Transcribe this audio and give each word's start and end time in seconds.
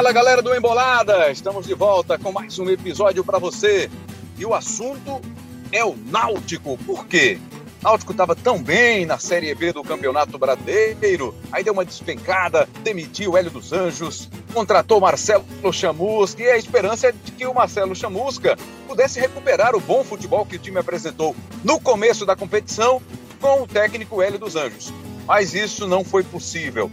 Fala 0.00 0.12
galera 0.12 0.40
do 0.40 0.56
Embolada, 0.56 1.30
estamos 1.30 1.66
de 1.66 1.74
volta 1.74 2.16
com 2.16 2.32
mais 2.32 2.58
um 2.58 2.70
episódio 2.70 3.22
para 3.22 3.38
você. 3.38 3.90
E 4.38 4.46
o 4.46 4.54
assunto 4.54 5.20
é 5.70 5.84
o 5.84 5.94
Náutico. 5.94 6.78
Por 6.86 7.06
quê? 7.06 7.38
O 7.82 7.84
Náutico 7.84 8.12
estava 8.12 8.34
tão 8.34 8.62
bem 8.62 9.04
na 9.04 9.18
Série 9.18 9.54
B 9.54 9.74
do 9.74 9.82
Campeonato 9.82 10.38
Brasileiro, 10.38 11.34
aí 11.52 11.62
deu 11.62 11.74
uma 11.74 11.84
despencada, 11.84 12.66
demitiu 12.82 13.32
o 13.32 13.36
Hélio 13.36 13.50
dos 13.50 13.74
Anjos, 13.74 14.30
contratou 14.54 15.02
Marcelo 15.02 15.44
Chamusca 15.70 16.42
e 16.42 16.50
a 16.50 16.56
esperança 16.56 17.08
é 17.08 17.12
de 17.12 17.32
que 17.32 17.46
o 17.46 17.52
Marcelo 17.52 17.94
Chamusca 17.94 18.56
pudesse 18.88 19.20
recuperar 19.20 19.76
o 19.76 19.80
bom 19.80 20.02
futebol 20.02 20.46
que 20.46 20.56
o 20.56 20.58
time 20.58 20.78
apresentou 20.78 21.36
no 21.62 21.78
começo 21.78 22.24
da 22.24 22.34
competição 22.34 23.02
com 23.38 23.64
o 23.64 23.66
técnico 23.66 24.22
Hélio 24.22 24.38
dos 24.38 24.56
Anjos. 24.56 24.94
Mas 25.26 25.52
isso 25.52 25.86
não 25.86 26.02
foi 26.02 26.24
possível. 26.24 26.90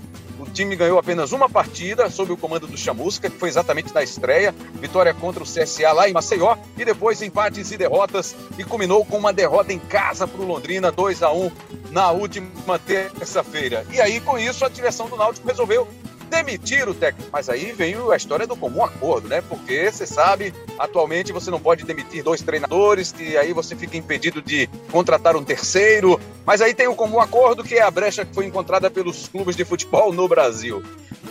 O 0.48 0.52
time 0.52 0.76
ganhou 0.76 0.98
apenas 0.98 1.32
uma 1.32 1.50
partida 1.50 2.10
sob 2.10 2.32
o 2.32 2.38
comando 2.38 2.68
do 2.68 2.78
Chamusca, 2.78 3.30
que 3.30 3.38
foi 3.38 3.50
exatamente 3.50 3.94
na 3.94 4.02
estreia. 4.02 4.56
Vitória 4.76 5.14
contra 5.14 5.44
o 5.44 5.46
CSA 5.46 5.92
lá 5.92 6.10
em 6.10 6.14
Maceió. 6.14 6.56
E 6.78 6.86
depois 6.86 7.22
empates 7.22 7.72
e 7.72 7.78
derrotas. 7.78 8.36
E 8.58 8.64
culminou 8.64 9.06
com 9.06 9.18
uma 9.18 9.34
derrota 9.34 9.74
em 9.74 9.80
casa 9.80 10.28
para 10.28 10.42
o 10.42 10.46
Londrina, 10.46 10.92
2 10.92 11.22
a 11.22 11.32
1 11.32 11.52
na 11.92 12.12
última 12.12 12.80
terça-feira. 12.80 13.86
E 13.92 14.02
aí, 14.02 14.20
com 14.20 14.38
isso, 14.38 14.66
a 14.66 14.70
direção 14.70 15.08
do 15.08 15.18
Náutico 15.18 15.48
resolveu 15.48 15.88
demitir 16.28 16.88
o 16.88 16.94
técnico. 16.94 17.30
Mas 17.32 17.50
aí 17.50 17.72
vem 17.72 17.96
a 18.12 18.16
história 18.16 18.46
do 18.46 18.56
comum 18.56 18.84
acordo, 18.84 19.28
né? 19.28 19.42
Porque 19.42 19.92
você 19.92 20.06
sabe, 20.06 20.54
atualmente 20.78 21.32
você 21.32 21.50
não 21.50 21.60
pode 21.60 21.84
demitir 21.84 22.24
dois 22.24 22.42
treinadores, 22.42 23.12
que 23.12 23.36
aí 23.38 23.54
você 23.54 23.76
fica 23.76 23.98
impedido 23.98 24.42
de 24.42 24.70
contratar 24.92 25.36
um 25.36 25.44
terceiro. 25.44 26.20
Mas 26.46 26.62
aí 26.62 26.74
tem 26.74 26.88
o 26.88 26.96
comum 26.96 27.20
acordo, 27.20 27.64
que 27.64 27.76
é 27.76 27.82
a 27.82 27.92
brecha 27.92 28.26
que 28.26 28.34
foi 28.34 28.46
encontrada 28.46 28.90
pelos 28.90 29.28
clubes 29.28 29.56
de 29.56 29.66
futebol 29.66 30.14
no 30.14 30.28
Brasil. 30.28 30.84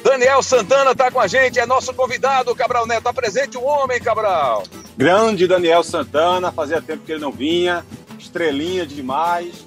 Daniel 0.03 0.43
Santana 0.43 0.93
está 0.93 1.11
com 1.11 1.21
a 1.21 1.27
gente, 1.27 1.59
é 1.59 1.67
nosso 1.67 1.93
convidado, 1.93 2.55
Cabral 2.55 2.87
Neto. 2.87 3.09
Apresente 3.09 3.56
o 3.56 3.62
homem, 3.62 4.01
Cabral. 4.01 4.62
Grande 4.97 5.47
Daniel 5.47 5.83
Santana, 5.83 6.53
fazia 6.53 6.81
tempo 6.81 7.05
que 7.05 7.12
ele 7.12 7.21
não 7.21 7.33
vinha, 7.33 7.84
estrelinha 8.19 8.87
demais. 8.87 9.67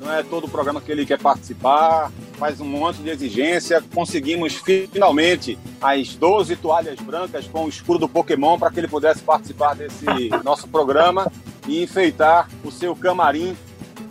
Não 0.00 0.12
é 0.12 0.22
todo 0.22 0.44
o 0.44 0.48
programa 0.48 0.80
que 0.80 0.90
ele 0.90 1.04
quer 1.04 1.18
participar, 1.18 2.10
faz 2.38 2.60
um 2.60 2.64
monte 2.64 3.02
de 3.02 3.10
exigência. 3.10 3.82
Conseguimos 3.92 4.62
finalmente 4.92 5.58
as 5.80 6.14
12 6.14 6.56
toalhas 6.56 6.98
brancas 7.00 7.46
com 7.46 7.64
o 7.64 7.68
escuro 7.68 7.98
do 7.98 8.08
Pokémon 8.08 8.58
para 8.58 8.70
que 8.70 8.80
ele 8.80 8.88
pudesse 8.88 9.20
participar 9.22 9.74
desse 9.74 10.06
nosso 10.44 10.68
programa 10.68 11.30
e 11.66 11.82
enfeitar 11.82 12.48
o 12.64 12.70
seu 12.70 12.94
camarim 12.94 13.56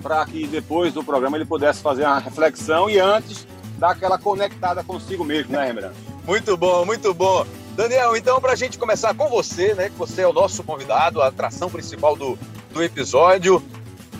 para 0.01 0.25
que 0.25 0.45
depois 0.45 0.93
do 0.93 1.03
programa 1.03 1.37
ele 1.37 1.45
pudesse 1.45 1.81
fazer 1.81 2.03
uma 2.03 2.19
reflexão 2.19 2.89
e 2.89 2.99
antes 2.99 3.47
dar 3.77 3.91
aquela 3.91 4.17
conectada 4.17 4.83
consigo 4.83 5.23
mesmo, 5.23 5.51
né, 5.51 5.65
Rembrandt? 5.65 5.95
Muito 6.25 6.57
bom, 6.57 6.85
muito 6.85 7.13
bom. 7.13 7.45
Daniel, 7.75 8.17
então, 8.17 8.41
para 8.41 8.53
a 8.53 8.55
gente 8.55 8.77
começar 8.77 9.13
com 9.13 9.29
você, 9.29 9.73
né, 9.75 9.89
que 9.89 9.95
você 9.95 10.21
é 10.21 10.27
o 10.27 10.33
nosso 10.33 10.63
convidado, 10.63 11.21
a 11.21 11.27
atração 11.27 11.69
principal 11.69 12.15
do, 12.15 12.37
do 12.73 12.81
episódio, 12.81 13.63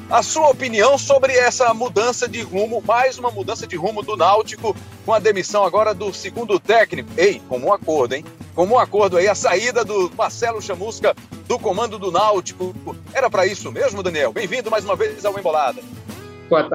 a 0.09 0.23
sua 0.23 0.50
opinião 0.50 0.97
sobre 0.97 1.33
essa 1.33 1.73
mudança 1.73 2.27
de 2.27 2.41
rumo, 2.41 2.81
mais 2.81 3.17
uma 3.17 3.30
mudança 3.30 3.67
de 3.67 3.75
rumo 3.75 4.02
do 4.02 4.16
Náutico, 4.16 4.75
com 5.05 5.14
a 5.14 5.19
demissão 5.19 5.66
agora 5.66 5.94
do 5.94 6.14
segundo 6.14 6.59
técnico. 6.59 7.09
Ei, 7.17 7.41
como 7.49 7.67
um 7.67 7.73
acordo, 7.73 8.16
hein? 8.16 8.23
Como 8.55 8.75
um 8.75 8.80
acordo 8.80 9.17
aí, 9.17 9.27
a 9.27 9.36
saída 9.36 9.83
do 9.83 10.09
Marcelo 10.16 10.61
Chamusca 10.61 11.14
do 11.45 11.59
comando 11.59 11.99
do 11.99 12.09
Náutico. 12.09 12.73
Era 13.14 13.30
para 13.30 13.45
isso 13.45 13.72
mesmo, 13.72 14.02
Daniel? 14.02 14.31
Bem-vindo 14.31 14.72
mais 14.72 14.86
uma 14.86 14.95
vez 14.95 15.25
ao 15.25 15.38
Embolada. 15.38 15.81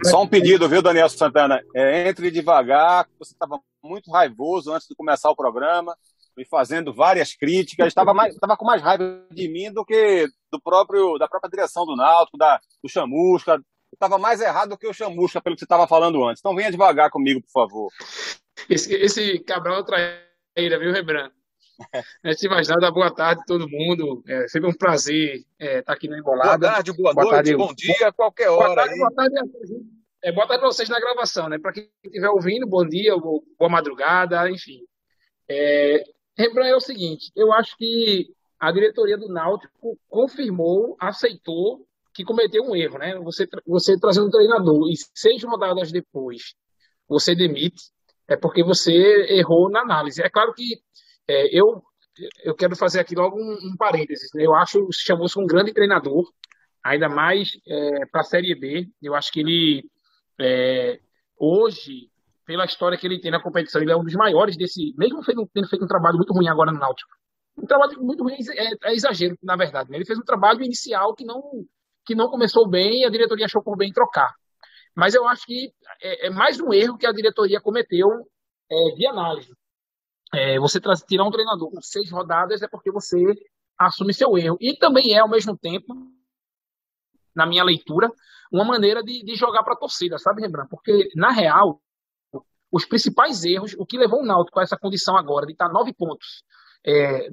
Só 0.04 0.22
um 0.22 0.28
pedido, 0.28 0.68
viu, 0.68 0.82
Daniel 0.82 1.08
Santana? 1.08 1.62
É, 1.74 2.08
entre 2.08 2.30
devagar, 2.30 3.06
você 3.18 3.32
estava 3.32 3.58
muito 3.82 4.10
raivoso 4.10 4.72
antes 4.72 4.86
de 4.86 4.94
começar 4.94 5.30
o 5.30 5.36
programa 5.36 5.96
me 6.36 6.44
fazendo 6.46 6.94
várias 6.94 7.34
críticas, 7.34 7.88
estava 7.88 8.14
mais, 8.14 8.34
estava 8.34 8.56
com 8.56 8.64
mais 8.64 8.80
raiva 8.80 9.22
de 9.30 9.48
mim 9.48 9.70
do 9.70 9.84
que 9.84 10.26
do 10.52 10.60
próprio 10.60 11.18
da 11.18 11.26
própria 11.26 11.50
direção 11.50 11.86
do 11.86 11.96
Náutico, 11.96 12.36
da 12.36 12.60
do 12.82 12.88
Chamusca. 12.88 13.60
Estava 13.92 14.18
mais 14.18 14.40
errado 14.40 14.70
do 14.70 14.78
que 14.78 14.86
o 14.86 14.92
Chamusca 14.92 15.40
pelo 15.40 15.56
que 15.56 15.60
você 15.60 15.64
estava 15.64 15.86
falando 15.86 16.24
antes. 16.24 16.40
Então 16.40 16.54
venha 16.54 16.70
devagar 16.70 17.10
comigo, 17.10 17.42
por 17.42 17.50
favor. 17.50 17.88
Esse, 18.68 18.94
esse 18.94 19.38
Cabral 19.40 19.80
é 19.80 19.84
traíra, 19.84 20.78
viu, 20.78 20.92
Rebran? 20.92 21.30
Antes 22.24 22.40
de 22.40 22.48
mais 22.48 22.68
nada, 22.68 22.90
boa 22.90 23.10
tarde 23.10 23.42
a 23.42 23.44
todo 23.44 23.68
mundo. 23.68 24.22
É 24.26 24.48
sempre 24.48 24.68
um 24.68 24.74
prazer 24.74 25.36
estar 25.36 25.46
é, 25.58 25.82
tá 25.82 25.92
aqui 25.92 26.08
no 26.08 26.16
Embolada. 26.16 26.58
Boa 26.58 26.72
tarde, 26.74 26.92
boa, 26.92 27.14
boa 27.14 27.24
noite, 27.24 27.34
tarde, 27.34 27.56
bom 27.56 27.74
dia, 27.74 28.12
qualquer 28.12 28.48
hora. 28.50 28.66
Boa 28.66 28.74
tarde, 28.74 28.98
boa 28.98 29.12
tarde, 29.14 29.34
é, 30.22 30.32
boa 30.32 30.46
tarde 30.46 30.64
vocês 30.64 30.88
na 30.88 31.00
gravação, 31.00 31.48
né? 31.48 31.58
Para 31.58 31.72
quem 31.72 31.90
estiver 32.04 32.28
ouvindo, 32.30 32.66
bom 32.66 32.86
dia, 32.86 33.16
boa 33.16 33.68
madrugada, 33.68 34.48
enfim. 34.48 34.80
É, 35.48 36.04
Rembrandt 36.38 36.70
é 36.70 36.76
o 36.76 36.80
seguinte, 36.80 37.32
eu 37.34 37.52
acho 37.52 37.76
que 37.76 38.28
a 38.62 38.70
diretoria 38.70 39.18
do 39.18 39.26
Náutico 39.26 39.98
confirmou, 40.08 40.96
aceitou 41.00 41.84
que 42.14 42.22
cometeu 42.22 42.62
um 42.62 42.76
erro, 42.76 42.96
né? 42.96 43.18
Você, 43.18 43.48
você 43.66 43.98
trazendo 43.98 44.28
um 44.28 44.30
treinador 44.30 44.88
e 44.88 44.94
seis 45.12 45.42
rodadas 45.42 45.90
depois 45.90 46.54
você 47.08 47.34
demite, 47.34 47.90
é 48.28 48.36
porque 48.36 48.62
você 48.62 48.92
errou 49.30 49.68
na 49.68 49.80
análise. 49.80 50.22
É 50.22 50.30
claro 50.30 50.54
que 50.54 50.80
é, 51.26 51.48
eu, 51.58 51.82
eu 52.44 52.54
quero 52.54 52.76
fazer 52.76 53.00
aqui 53.00 53.16
logo 53.16 53.36
um, 53.36 53.72
um 53.72 53.76
parênteses. 53.76 54.30
Né? 54.32 54.46
Eu 54.46 54.54
acho 54.54 54.86
que 54.86 54.92
chamou-se 54.92 55.36
um 55.40 55.46
grande 55.46 55.72
treinador, 55.72 56.24
ainda 56.84 57.08
mais 57.08 57.50
é, 57.66 58.06
para 58.06 58.20
a 58.20 58.24
Série 58.24 58.54
B. 58.54 58.88
Eu 59.02 59.16
acho 59.16 59.32
que 59.32 59.40
ele, 59.40 59.90
é, 60.40 61.00
hoje, 61.36 62.12
pela 62.46 62.64
história 62.64 62.96
que 62.96 63.08
ele 63.08 63.20
tem 63.20 63.32
na 63.32 63.42
competição. 63.42 63.82
Ele 63.82 63.90
é 63.90 63.96
um 63.96 64.04
dos 64.04 64.14
maiores 64.14 64.56
desse, 64.56 64.94
mesmo 64.96 65.20
tendo 65.52 65.66
feito 65.66 65.84
um 65.84 65.88
trabalho 65.88 66.16
muito 66.16 66.32
ruim 66.32 66.46
agora 66.46 66.70
no 66.70 66.78
Náutico. 66.78 67.10
Um 67.56 67.66
trabalho 67.66 68.02
muito 68.02 68.22
ruim 68.22 68.36
é, 68.56 68.90
é 68.90 68.94
exagero, 68.94 69.36
na 69.42 69.56
verdade. 69.56 69.90
Né? 69.90 69.98
Ele 69.98 70.06
fez 70.06 70.18
um 70.18 70.24
trabalho 70.24 70.62
inicial 70.62 71.14
que 71.14 71.24
não, 71.24 71.42
que 72.04 72.14
não 72.14 72.28
começou 72.28 72.68
bem 72.68 73.02
e 73.02 73.04
a 73.04 73.10
diretoria 73.10 73.46
achou 73.46 73.62
por 73.62 73.76
bem 73.76 73.92
trocar. 73.92 74.34
Mas 74.94 75.14
eu 75.14 75.26
acho 75.26 75.46
que 75.46 75.72
é, 76.00 76.26
é 76.26 76.30
mais 76.30 76.60
um 76.60 76.72
erro 76.72 76.98
que 76.98 77.06
a 77.06 77.12
diretoria 77.12 77.60
cometeu 77.60 78.08
é, 78.70 78.94
de 78.96 79.06
análise. 79.06 79.52
É, 80.34 80.58
você 80.58 80.80
tirar 81.06 81.24
um 81.24 81.30
treinador 81.30 81.70
com 81.70 81.80
seis 81.82 82.10
rodadas 82.10 82.62
é 82.62 82.68
porque 82.68 82.90
você 82.90 83.18
assume 83.78 84.14
seu 84.14 84.36
erro. 84.38 84.56
E 84.60 84.76
também 84.76 85.14
é, 85.14 85.18
ao 85.18 85.28
mesmo 85.28 85.56
tempo, 85.56 85.94
na 87.34 87.46
minha 87.46 87.64
leitura, 87.64 88.10
uma 88.50 88.64
maneira 88.64 89.02
de, 89.02 89.22
de 89.24 89.34
jogar 89.34 89.62
para 89.62 89.74
a 89.74 89.78
torcida, 89.78 90.18
sabe, 90.18 90.42
Rembrandt? 90.42 90.68
Porque, 90.70 91.08
na 91.14 91.30
real, 91.30 91.80
os 92.70 92.86
principais 92.86 93.44
erros, 93.44 93.74
o 93.78 93.84
que 93.84 93.98
levou 93.98 94.20
o 94.20 94.26
Náutico 94.26 94.58
a 94.58 94.62
essa 94.62 94.78
condição 94.78 95.16
agora 95.16 95.46
de 95.46 95.52
estar 95.52 95.68
nove 95.68 95.92
pontos 95.92 96.42
é, 96.84 97.28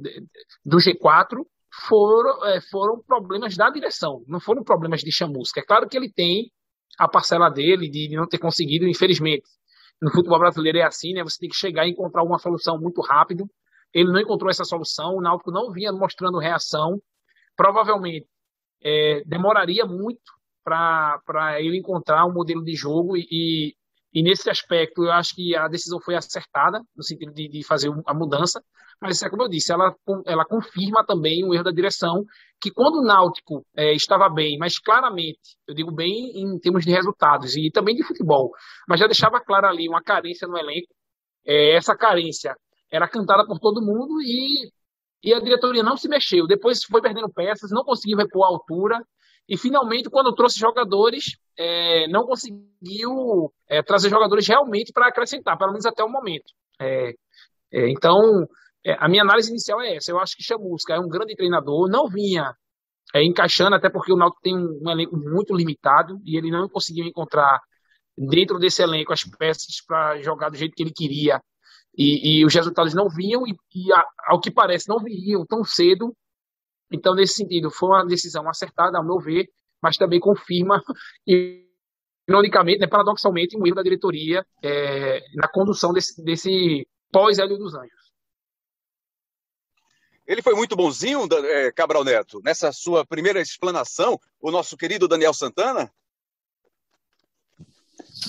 do 0.65 0.77
G4 0.77 1.45
foram, 1.87 2.45
é, 2.45 2.61
foram 2.61 3.01
problemas 3.01 3.55
da 3.55 3.69
direção, 3.69 4.23
não 4.27 4.39
foram 4.39 4.63
problemas 4.63 5.01
de 5.01 5.11
chamusca. 5.11 5.59
É 5.59 5.63
claro 5.63 5.87
que 5.87 5.97
ele 5.97 6.11
tem 6.11 6.51
a 6.97 7.07
parcela 7.07 7.49
dele 7.49 7.89
de, 7.89 8.09
de 8.09 8.15
não 8.15 8.27
ter 8.27 8.37
conseguido, 8.37 8.87
infelizmente. 8.87 9.47
No 10.01 10.11
futebol 10.11 10.39
brasileiro 10.39 10.77
é 10.77 10.83
assim, 10.83 11.13
né? 11.13 11.23
Você 11.23 11.37
tem 11.39 11.49
que 11.49 11.55
chegar 11.55 11.85
e 11.85 11.91
encontrar 11.91 12.23
uma 12.23 12.39
solução 12.39 12.79
muito 12.79 13.01
rápido. 13.01 13.45
Ele 13.93 14.11
não 14.11 14.19
encontrou 14.19 14.49
essa 14.49 14.63
solução, 14.63 15.15
o 15.15 15.21
Náutico 15.21 15.51
não 15.51 15.71
vinha 15.71 15.91
mostrando 15.91 16.39
reação. 16.39 17.01
Provavelmente 17.55 18.27
é, 18.81 19.23
demoraria 19.25 19.85
muito 19.85 20.21
para 20.63 21.59
ele 21.59 21.77
encontrar 21.77 22.25
um 22.25 22.33
modelo 22.33 22.63
de 22.63 22.75
jogo 22.75 23.17
e, 23.17 23.27
e 23.31 23.75
nesse 24.13 24.49
aspecto, 24.49 25.03
eu 25.03 25.11
acho 25.11 25.35
que 25.35 25.55
a 25.55 25.67
decisão 25.67 25.99
foi 26.01 26.15
acertada, 26.15 26.81
no 26.95 27.03
sentido 27.03 27.33
de, 27.33 27.47
de 27.47 27.63
fazer 27.63 27.89
a 28.05 28.13
mudança, 28.13 28.61
mas 29.01 29.21
é 29.21 29.29
como 29.29 29.43
eu 29.43 29.49
disse, 29.49 29.71
ela, 29.71 29.95
ela 30.25 30.45
confirma 30.45 31.05
também 31.05 31.45
o 31.45 31.53
erro 31.53 31.63
da 31.63 31.71
direção, 31.71 32.25
que 32.59 32.71
quando 32.71 32.95
o 32.99 33.03
Náutico 33.03 33.65
é, 33.75 33.93
estava 33.93 34.27
bem, 34.29 34.57
mas 34.57 34.77
claramente, 34.77 35.57
eu 35.67 35.73
digo 35.73 35.91
bem 35.91 36.31
em 36.35 36.59
termos 36.59 36.83
de 36.83 36.91
resultados 36.91 37.55
e 37.55 37.71
também 37.71 37.95
de 37.95 38.03
futebol, 38.03 38.51
mas 38.87 38.99
já 38.99 39.05
deixava 39.05 39.39
clara 39.39 39.69
ali 39.69 39.87
uma 39.87 40.01
carência 40.01 40.47
no 40.47 40.57
elenco, 40.57 40.93
é, 41.45 41.75
essa 41.75 41.95
carência 41.95 42.55
era 42.91 43.07
cantada 43.07 43.45
por 43.45 43.59
todo 43.59 43.81
mundo 43.81 44.21
e, 44.21 44.69
e 45.23 45.33
a 45.33 45.39
diretoria 45.39 45.83
não 45.83 45.95
se 45.95 46.09
mexeu. 46.09 46.47
Depois 46.47 46.83
foi 46.83 47.01
perdendo 47.01 47.31
peças, 47.31 47.71
não 47.71 47.83
conseguiu 47.83 48.17
repor 48.17 48.43
a 48.45 48.47
altura, 48.47 49.01
e 49.49 49.57
finalmente, 49.57 50.11
quando 50.11 50.35
trouxe 50.35 50.59
jogadores, 50.59 51.35
é, 51.57 52.07
não 52.07 52.23
conseguiu 52.23 53.51
é, 53.67 53.81
trazer 53.81 54.07
jogadores 54.07 54.47
realmente 54.47 54.93
para 54.93 55.07
acrescentar, 55.07 55.57
pelo 55.57 55.71
menos 55.71 55.87
até 55.87 56.03
o 56.03 56.09
momento. 56.09 56.53
É, 56.79 57.15
é 57.73 57.89
então, 57.89 58.47
é, 58.85 58.95
a 58.99 59.09
minha 59.09 59.23
análise 59.23 59.49
inicial 59.49 59.81
é 59.81 59.95
essa. 59.95 60.11
Eu 60.11 60.19
acho 60.19 60.37
que 60.37 60.43
Chamusca 60.43 60.93
é 60.93 60.99
um 60.99 61.09
grande 61.09 61.35
treinador, 61.35 61.89
não 61.89 62.07
vinha 62.07 62.53
é, 63.11 63.23
encaixando, 63.23 63.75
até 63.75 63.89
porque 63.89 64.13
o 64.13 64.15
Náutico 64.15 64.41
tem 64.43 64.55
um, 64.55 64.81
um, 64.83 64.91
elenco 64.91 65.17
muito 65.17 65.55
limitado 65.55 66.19
e 66.23 66.37
ele 66.37 66.51
não 66.51 66.69
conseguiu 66.69 67.05
encontrar 67.05 67.59
dentro 68.15 68.59
desse 68.59 68.83
elenco 68.83 69.11
as 69.11 69.23
peças 69.23 69.83
para 69.87 70.21
jogar 70.21 70.49
do 70.49 70.57
jeito 70.57 70.75
que 70.75 70.83
ele 70.83 70.93
queria. 70.93 71.41
E, 71.97 72.41
e 72.41 72.45
os 72.45 72.53
resultados 72.53 72.93
não 72.93 73.09
vinham 73.09 73.47
e, 73.47 73.55
e 73.73 73.91
a, 73.91 74.05
ao 74.27 74.39
que 74.39 74.51
parece 74.51 74.87
não 74.87 74.99
viriam 74.99 75.43
tão 75.43 75.63
cedo 75.63 76.15
então, 76.91 77.13
nesse 77.15 77.35
sentido, 77.35 77.69
foi 77.69 77.89
uma 77.89 78.05
decisão 78.05 78.47
acertada, 78.49 78.97
ao 78.97 79.05
meu 79.05 79.19
ver, 79.19 79.49
mas 79.81 79.97
também 79.97 80.19
confirma, 80.19 80.81
ironicamente, 82.27 82.79
né, 82.79 82.87
paradoxalmente, 82.87 83.57
um 83.57 83.65
erro 83.65 83.75
da 83.75 83.83
diretoria 83.83 84.45
é, 84.63 85.21
na 85.35 85.47
condução 85.47 85.93
desse, 85.93 86.23
desse 86.23 86.87
pós-Hélio 87.11 87.57
dos 87.57 87.73
Anjos. 87.75 88.09
Ele 90.25 90.43
foi 90.43 90.53
muito 90.53 90.75
bonzinho, 90.75 91.27
é, 91.31 91.71
Cabral 91.71 92.03
Neto, 92.03 92.39
nessa 92.43 92.71
sua 92.71 93.03
primeira 93.03 93.41
explanação, 93.41 94.19
o 94.39 94.51
nosso 94.51 94.77
querido 94.77 95.07
Daniel 95.07 95.33
Santana? 95.33 95.91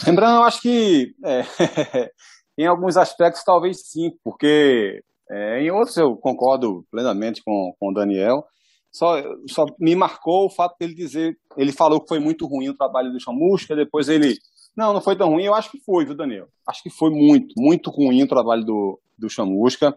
Lembrando, 0.06 0.36
eu 0.36 0.44
acho 0.44 0.62
que 0.62 1.14
é, 1.22 1.42
em 2.56 2.66
alguns 2.66 2.96
aspectos 2.96 3.44
talvez 3.44 3.82
sim, 3.82 4.12
porque 4.24 5.02
é, 5.30 5.62
em 5.62 5.70
outros 5.70 5.96
eu 5.96 6.16
concordo 6.16 6.84
plenamente 6.90 7.42
com, 7.44 7.74
com 7.78 7.90
o 7.90 7.94
Daniel. 7.94 8.44
Só, 8.92 9.22
só 9.48 9.64
me 9.78 9.94
marcou 9.94 10.46
o 10.46 10.50
fato 10.50 10.76
dele 10.78 10.94
dizer, 10.94 11.38
ele 11.56 11.70
falou 11.70 12.00
que 12.00 12.08
foi 12.08 12.18
muito 12.18 12.46
ruim 12.46 12.68
o 12.68 12.76
trabalho 12.76 13.12
do 13.12 13.20
Chamusca, 13.20 13.76
depois 13.76 14.08
ele, 14.08 14.36
não, 14.76 14.92
não 14.92 15.00
foi 15.00 15.16
tão 15.16 15.28
ruim, 15.30 15.44
eu 15.44 15.54
acho 15.54 15.70
que 15.70 15.78
foi, 15.78 16.04
viu, 16.04 16.16
Daniel? 16.16 16.48
Acho 16.66 16.82
que 16.82 16.90
foi 16.90 17.10
muito, 17.10 17.54
muito 17.56 17.88
ruim 17.88 18.24
o 18.24 18.28
trabalho 18.28 18.64
do, 18.64 19.00
do 19.16 19.30
Chamusca. 19.30 19.94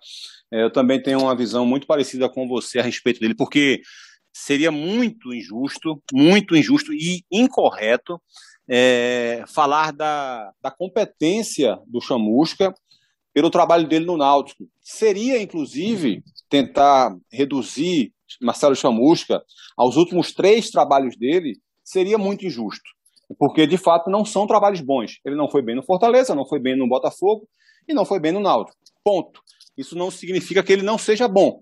É, 0.51 0.63
eu 0.63 0.71
também 0.71 1.01
tenho 1.01 1.21
uma 1.21 1.35
visão 1.35 1.65
muito 1.65 1.87
parecida 1.87 2.29
com 2.29 2.47
você 2.47 2.77
a 2.77 2.83
respeito 2.83 3.19
dele, 3.19 3.33
porque 3.33 3.81
seria 4.31 4.71
muito 4.71 5.33
injusto, 5.33 5.99
muito 6.13 6.55
injusto 6.55 6.93
e 6.93 7.23
incorreto 7.31 8.21
é, 8.69 9.43
falar 9.47 9.91
da, 9.91 10.51
da 10.61 10.69
competência 10.69 11.79
do 11.87 11.99
Chamusca 11.99 12.73
pelo 13.33 13.49
trabalho 13.49 13.87
dele 13.87 14.05
no 14.05 14.17
Náutico. 14.17 14.65
Seria, 14.81 15.41
inclusive, 15.41 16.23
tentar 16.49 17.15
reduzir 17.31 18.13
Marcelo 18.41 18.75
Chamusca 18.75 19.41
aos 19.77 19.95
últimos 19.97 20.33
três 20.33 20.69
trabalhos 20.69 21.17
dele, 21.17 21.57
seria 21.83 22.17
muito 22.17 22.45
injusto. 22.45 22.89
Porque, 23.37 23.65
de 23.65 23.77
fato, 23.77 24.09
não 24.09 24.23
são 24.23 24.45
trabalhos 24.45 24.81
bons. 24.81 25.19
Ele 25.25 25.35
não 25.35 25.49
foi 25.49 25.61
bem 25.61 25.75
no 25.75 25.83
Fortaleza, 25.83 26.35
não 26.35 26.47
foi 26.47 26.59
bem 26.59 26.77
no 26.77 26.87
Botafogo 26.87 27.47
e 27.87 27.93
não 27.93 28.05
foi 28.05 28.19
bem 28.19 28.31
no 28.31 28.39
Náutico. 28.39 28.77
Ponto. 29.03 29.41
Isso 29.77 29.97
não 29.97 30.11
significa 30.11 30.61
que 30.61 30.71
ele 30.71 30.83
não 30.83 30.97
seja 30.97 31.27
bom. 31.27 31.59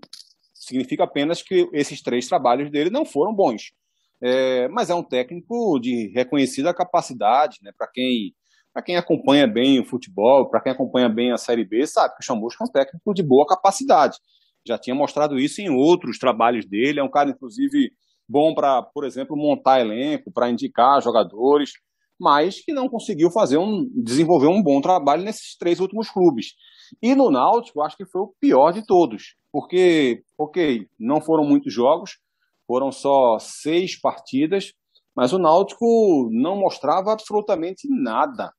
Significa 0.52 1.04
apenas 1.04 1.42
que 1.42 1.68
esses 1.72 2.02
três 2.02 2.28
trabalhos 2.28 2.70
dele 2.70 2.90
não 2.90 3.04
foram 3.04 3.34
bons. 3.34 3.72
É, 4.20 4.68
mas 4.68 4.90
é 4.90 4.94
um 4.94 5.02
técnico 5.02 5.80
de 5.80 6.12
reconhecida 6.14 6.74
capacidade, 6.74 7.58
né? 7.62 7.72
Para 7.76 7.88
quem 7.88 8.34
para 8.72 8.82
quem 8.82 8.96
acompanha 8.96 9.46
bem 9.46 9.80
o 9.80 9.84
futebol, 9.84 10.48
para 10.48 10.60
quem 10.60 10.72
acompanha 10.72 11.08
bem 11.08 11.32
a 11.32 11.36
Série 11.36 11.64
B, 11.64 11.86
sabe 11.86 12.14
que 12.14 12.22
o 12.22 12.24
Chamusca 12.24 12.64
é 12.64 12.66
um 12.66 12.70
técnico 12.70 13.14
de 13.14 13.22
boa 13.22 13.46
capacidade. 13.46 14.18
Já 14.66 14.78
tinha 14.78 14.94
mostrado 14.94 15.38
isso 15.38 15.60
em 15.60 15.68
outros 15.68 16.18
trabalhos 16.18 16.64
dele. 16.64 17.00
É 17.00 17.02
um 17.02 17.10
cara, 17.10 17.30
inclusive, 17.30 17.92
bom 18.28 18.54
para, 18.54 18.82
por 18.82 19.04
exemplo, 19.04 19.36
montar 19.36 19.80
elenco, 19.80 20.32
para 20.32 20.48
indicar 20.48 21.02
jogadores, 21.02 21.72
mas 22.18 22.60
que 22.64 22.72
não 22.72 22.88
conseguiu 22.88 23.30
fazer 23.30 23.58
um, 23.58 23.88
desenvolver 23.94 24.46
um 24.46 24.62
bom 24.62 24.80
trabalho 24.80 25.24
nesses 25.24 25.56
três 25.56 25.80
últimos 25.80 26.08
clubes. 26.08 26.54
E 27.02 27.14
no 27.14 27.30
Náutico, 27.30 27.82
acho 27.82 27.96
que 27.96 28.06
foi 28.06 28.22
o 28.22 28.34
pior 28.40 28.72
de 28.72 28.86
todos, 28.86 29.34
porque, 29.50 30.22
ok, 30.38 30.86
não 30.98 31.20
foram 31.20 31.44
muitos 31.44 31.72
jogos, 31.72 32.18
foram 32.66 32.92
só 32.92 33.38
seis 33.40 34.00
partidas, 34.00 34.72
mas 35.14 35.32
o 35.32 35.38
Náutico 35.38 36.30
não 36.30 36.56
mostrava 36.56 37.12
absolutamente 37.12 37.88
nada. 37.88 38.52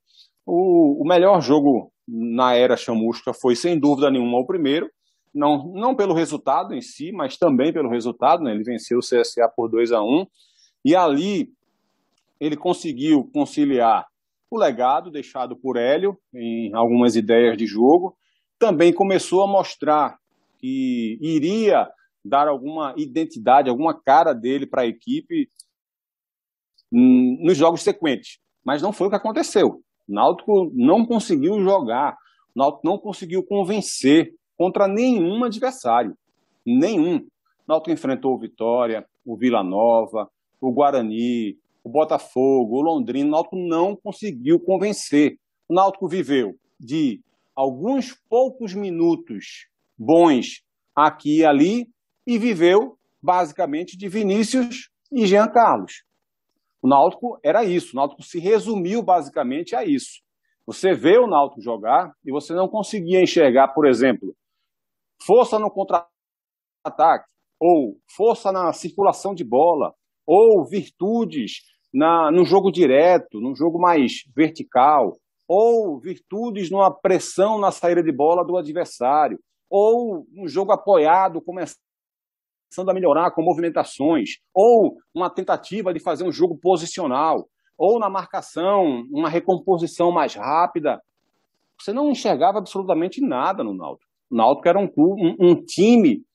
O, 0.46 1.04
o 1.04 1.08
melhor 1.08 1.42
jogo 1.42 1.92
na 2.08 2.54
era 2.54 2.76
chamusca 2.76 3.34
foi, 3.34 3.56
sem 3.56 3.80
dúvida 3.80 4.12
nenhuma, 4.12 4.40
o 4.40 4.46
primeiro, 4.46 4.90
não, 5.34 5.72
não 5.74 5.96
pelo 5.96 6.14
resultado 6.14 6.74
em 6.74 6.82
si, 6.82 7.12
mas 7.12 7.38
também 7.38 7.74
pelo 7.74 7.90
resultado. 7.90 8.44
Né? 8.44 8.52
Ele 8.52 8.64
venceu 8.64 9.00
o 9.00 9.02
CSA 9.02 9.50
por 9.56 9.70
2 9.70 9.92
a 9.92 10.02
1 10.02 10.28
e 10.86 10.96
ali 10.96 11.52
ele 12.40 12.56
conseguiu 12.56 13.30
conciliar 13.34 14.06
o 14.52 14.58
legado 14.58 15.10
deixado 15.10 15.56
por 15.56 15.78
Hélio 15.78 16.18
em 16.34 16.74
algumas 16.76 17.16
ideias 17.16 17.58
de 17.58 17.66
jogo. 17.66 18.16
Também 18.60 18.94
começou 18.94 19.44
a 19.44 19.48
mostrar 19.48 20.18
que 20.60 21.18
iria 21.22 21.90
dar 22.24 22.48
alguma 22.48 22.94
identidade, 22.96 23.70
alguma 23.70 24.00
cara 24.00 24.34
dele 24.34 24.68
para 24.68 24.84
a 24.84 24.88
equipe 24.88 25.50
nos 26.92 27.58
jogos 27.58 27.82
sequentes. 27.82 28.40
Mas 28.64 28.82
não 28.82 28.94
foi 28.94 29.08
o 29.08 29.10
que 29.10 29.16
aconteceu. 29.16 29.82
O 30.08 30.14
Náutico 30.14 30.72
não 30.74 31.06
conseguiu 31.06 31.62
jogar, 31.62 32.18
o 32.56 32.60
Náutico 32.60 32.88
não 32.88 32.98
conseguiu 32.98 33.44
convencer 33.44 34.34
contra 34.58 34.88
nenhum 34.88 35.44
adversário. 35.44 36.16
Nenhum. 36.66 37.18
O 37.18 37.28
Náutico 37.68 37.92
enfrentou 37.92 38.34
o 38.34 38.40
Vitória, 38.40 39.06
o 39.26 39.36
Vila 39.36 39.64
Nova, 39.64 40.30
o 40.60 40.72
Guarani, 40.72 41.58
o 41.84 41.90
Botafogo, 41.90 42.78
o 42.78 42.82
Londrina. 42.82 43.28
O 43.28 43.32
Náutico 43.32 43.56
não 43.56 43.96
conseguiu 43.96 44.60
convencer. 44.60 45.38
O 45.68 45.74
Náutico 45.74 46.08
viveu 46.08 46.56
de 46.80 47.22
alguns 47.56 48.14
poucos 48.30 48.74
minutos 48.74 49.68
bons 49.98 50.64
aqui 50.96 51.40
e 51.40 51.46
ali 51.46 51.88
e 52.26 52.38
viveu 52.38 52.98
basicamente 53.22 53.98
de 53.98 54.08
Vinícius 54.08 54.90
e 55.12 55.26
Jean 55.26 55.48
Carlos. 55.48 56.04
O 56.84 56.88
Náutico 56.88 57.40
era 57.42 57.64
isso, 57.64 57.94
o 57.94 57.96
Náutico 57.96 58.22
se 58.22 58.40
resumiu 58.40 59.02
basicamente 59.02 59.74
a 59.74 59.86
isso. 59.86 60.22
Você 60.68 60.94
vê 60.94 61.18
o 61.18 61.28
Náutico 61.28 61.62
jogar 61.62 62.12
e 62.26 62.30
você 62.30 62.54
não 62.54 62.68
conseguia 62.68 63.24
enxergar, 63.24 63.70
por 63.70 63.88
exemplo, 63.88 64.36
força 65.26 65.58
no 65.58 65.72
contra-ataque, 65.72 67.26
ou 67.58 67.98
força 68.14 68.52
na 68.52 68.74
circulação 68.74 69.34
de 69.34 69.46
bola, 69.46 69.94
ou 70.28 70.66
virtudes 70.66 71.62
na, 71.94 72.30
no 72.30 72.44
jogo 72.44 72.70
direto, 72.70 73.40
no 73.40 73.56
jogo 73.56 73.80
mais 73.80 74.24
vertical, 74.36 75.14
ou 75.48 75.98
virtudes 76.02 76.70
numa 76.70 76.94
pressão 76.94 77.60
na 77.60 77.72
saída 77.72 78.04
de 78.04 78.12
bola 78.12 78.44
do 78.46 78.58
adversário, 78.58 79.40
ou 79.70 80.26
um 80.36 80.50
jogo 80.50 80.74
apoiado, 80.74 81.42
começando 81.42 81.83
começando 82.74 82.90
a 82.90 82.94
melhorar 82.94 83.32
com 83.32 83.44
movimentações, 83.44 84.38
ou 84.52 84.98
uma 85.14 85.30
tentativa 85.30 85.94
de 85.94 86.00
fazer 86.00 86.24
um 86.24 86.32
jogo 86.32 86.58
posicional, 86.58 87.48
ou 87.78 88.00
na 88.00 88.10
marcação, 88.10 89.04
uma 89.12 89.30
recomposição 89.30 90.12
mais 90.12 90.34
rápida. 90.34 91.00
Você 91.80 91.94
não 91.94 92.10
enxergava 92.10 92.58
absolutamente 92.58 93.22
nada 93.22 93.64
no 93.64 93.76
Náutico. 93.76 94.12
O 94.32 94.36
Náutico 94.36 94.68
era 94.68 94.80
um, 94.80 94.90
um, 94.98 95.36
um 95.40 95.64
time 95.64 96.26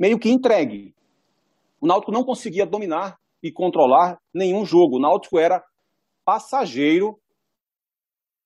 meio 0.00 0.18
que 0.18 0.30
entregue. 0.30 0.94
O 1.78 1.86
Náutico 1.86 2.12
não 2.12 2.24
conseguia 2.24 2.64
dominar 2.64 3.18
e 3.42 3.52
controlar 3.52 4.18
nenhum 4.32 4.64
jogo. 4.64 4.96
O 4.96 5.00
Náutico 5.00 5.38
era 5.38 5.62
passageiro 6.24 7.18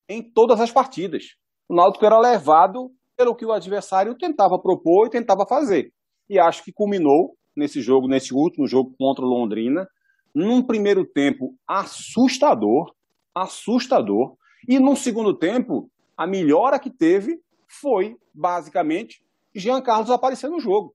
em 0.09 0.21
todas 0.21 0.61
as 0.61 0.73
partidas. 0.73 1.37
O 1.69 1.75
Náutico 1.75 2.05
era 2.05 2.19
levado 2.19 2.91
pelo 3.17 3.37
que 3.37 3.47
o 3.47 3.53
adversário 3.53 4.17
tentava 4.17 4.59
propor 4.61 5.07
e 5.07 5.11
tentava 5.11 5.47
fazer 5.47 5.93
e 6.29 6.39
acho 6.39 6.65
que 6.65 6.73
culminou 6.73 7.37
nesse 7.55 7.81
jogo, 7.81 8.09
nesse 8.09 8.35
último 8.35 8.67
jogo 8.67 8.95
contra 8.99 9.25
o 9.25 9.29
Londrina, 9.29 9.89
num 10.35 10.63
primeiro 10.63 11.05
tempo 11.05 11.55
assustador, 11.67 12.95
assustador, 13.35 14.37
e 14.69 14.79
num 14.79 14.97
segundo 14.97 15.33
tempo, 15.33 15.91
a 16.17 16.27
melhora 16.27 16.79
que 16.79 16.91
teve 16.91 17.41
foi, 17.67 18.17
basicamente, 18.35 19.23
Jean 19.55 19.81
Carlos 19.81 20.11
aparecer 20.11 20.51
no 20.51 20.61
jogo. 20.61 20.95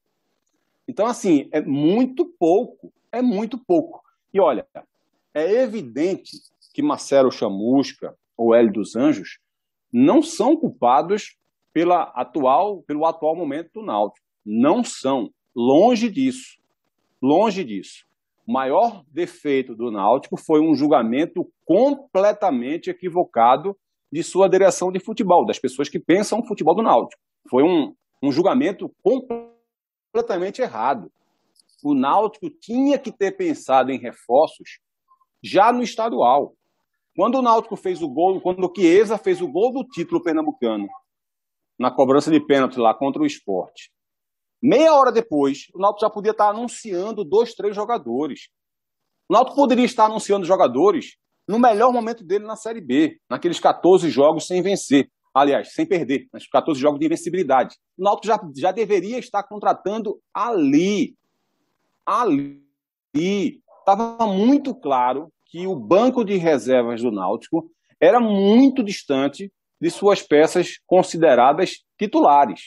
Então, 0.88 1.06
assim, 1.06 1.48
é 1.52 1.62
muito 1.62 2.26
pouco, 2.26 2.92
é 3.12 3.22
muito 3.22 3.58
pouco. 3.58 4.04
E 4.34 4.40
olha, 4.40 4.68
é 5.34 5.52
evidente 5.64 6.32
que 6.74 6.82
Marcelo 6.82 7.32
Chamusca 7.32 8.16
ou 8.38 8.54
Hélio 8.54 8.74
dos 8.74 8.96
Anjos 8.96 9.40
não 9.92 10.22
são 10.22 10.56
culpados 10.56 11.38
pela 11.74 12.04
atual, 12.16 12.82
pelo 12.84 13.06
atual 13.06 13.36
momento 13.36 13.72
do 13.74 13.82
Náutico. 13.82 14.26
Não 14.46 14.84
são. 14.84 15.32
Longe 15.56 16.10
disso. 16.10 16.60
Longe 17.22 17.64
disso. 17.64 18.06
O 18.48 18.52
maior 18.52 19.04
defeito 19.08 19.76
do 19.76 19.92
Náutico 19.92 20.36
foi 20.36 20.60
um 20.60 20.76
julgamento 20.76 21.52
completamente 21.66 22.90
equivocado 22.90 23.78
de 24.12 24.24
sua 24.24 24.50
direção 24.50 24.92
de 24.92 25.00
futebol, 25.00 25.46
das 25.46 25.60
pessoas 25.60 25.88
que 25.88 26.00
pensam 26.00 26.40
o 26.40 26.46
futebol 26.46 26.76
do 26.76 26.82
Náutico. 26.82 27.22
Foi 27.50 27.64
um, 27.64 27.96
um 28.22 28.32
julgamento 28.32 28.94
completamente 29.02 30.62
errado. 30.62 31.12
O 31.84 31.94
Náutico 31.94 32.50
tinha 32.50 32.98
que 32.98 33.12
ter 33.12 33.32
pensado 33.38 33.92
em 33.92 33.98
reforços 33.98 34.80
já 35.42 35.72
no 35.72 35.82
estadual. 35.82 36.54
Quando 37.16 37.36
o 37.36 37.42
Náutico 37.42 37.76
fez 37.76 38.02
o 38.02 38.10
gol, 38.10 38.40
quando 38.42 38.66
o 38.66 38.74
Chiesa 38.76 39.18
fez 39.18 39.42
o 39.42 39.48
gol 39.48 39.72
do 39.72 39.84
título 39.84 40.22
pernambucano, 40.22 40.88
na 41.80 41.90
cobrança 41.90 42.30
de 42.30 42.40
pênalti 42.40 42.78
lá 42.80 42.94
contra 42.94 43.22
o 43.22 43.26
esporte, 43.26 43.92
Meia 44.62 44.94
hora 44.94 45.12
depois, 45.12 45.68
o 45.74 45.80
Náutico 45.80 46.02
já 46.06 46.10
podia 46.10 46.32
estar 46.32 46.50
anunciando 46.50 47.24
dois, 47.24 47.54
três 47.54 47.76
jogadores. 47.76 48.50
O 49.28 49.34
Náutico 49.34 49.56
poderia 49.56 49.86
estar 49.86 50.06
anunciando 50.06 50.46
jogadores 50.46 51.16
no 51.48 51.58
melhor 51.58 51.92
momento 51.92 52.24
dele 52.24 52.46
na 52.46 52.56
Série 52.56 52.82
B, 52.82 53.20
naqueles 53.30 53.60
14 53.60 54.10
jogos 54.10 54.46
sem 54.46 54.62
vencer. 54.62 55.10
Aliás, 55.34 55.74
sem 55.74 55.86
perder, 55.86 56.28
nos 56.32 56.46
14 56.48 56.80
jogos 56.80 57.00
de 57.00 57.06
invencibilidade. 57.06 57.78
O 57.98 58.04
Náutico 58.04 58.28
já, 58.28 58.40
já 58.56 58.72
deveria 58.72 59.18
estar 59.18 59.44
contratando 59.44 60.20
ali. 60.34 61.16
Ali. 62.06 62.62
Estava 63.80 64.28
muito 64.28 64.76
claro 64.76 65.32
que 65.48 65.66
o 65.66 65.76
banco 65.76 66.24
de 66.24 66.36
reservas 66.38 67.02
do 67.02 67.12
Náutico 67.12 67.70
era 68.00 68.20
muito 68.20 68.84
distante 68.84 69.52
de 69.80 69.90
suas 69.90 70.22
peças 70.22 70.78
consideradas 70.86 71.84
titulares. 71.98 72.62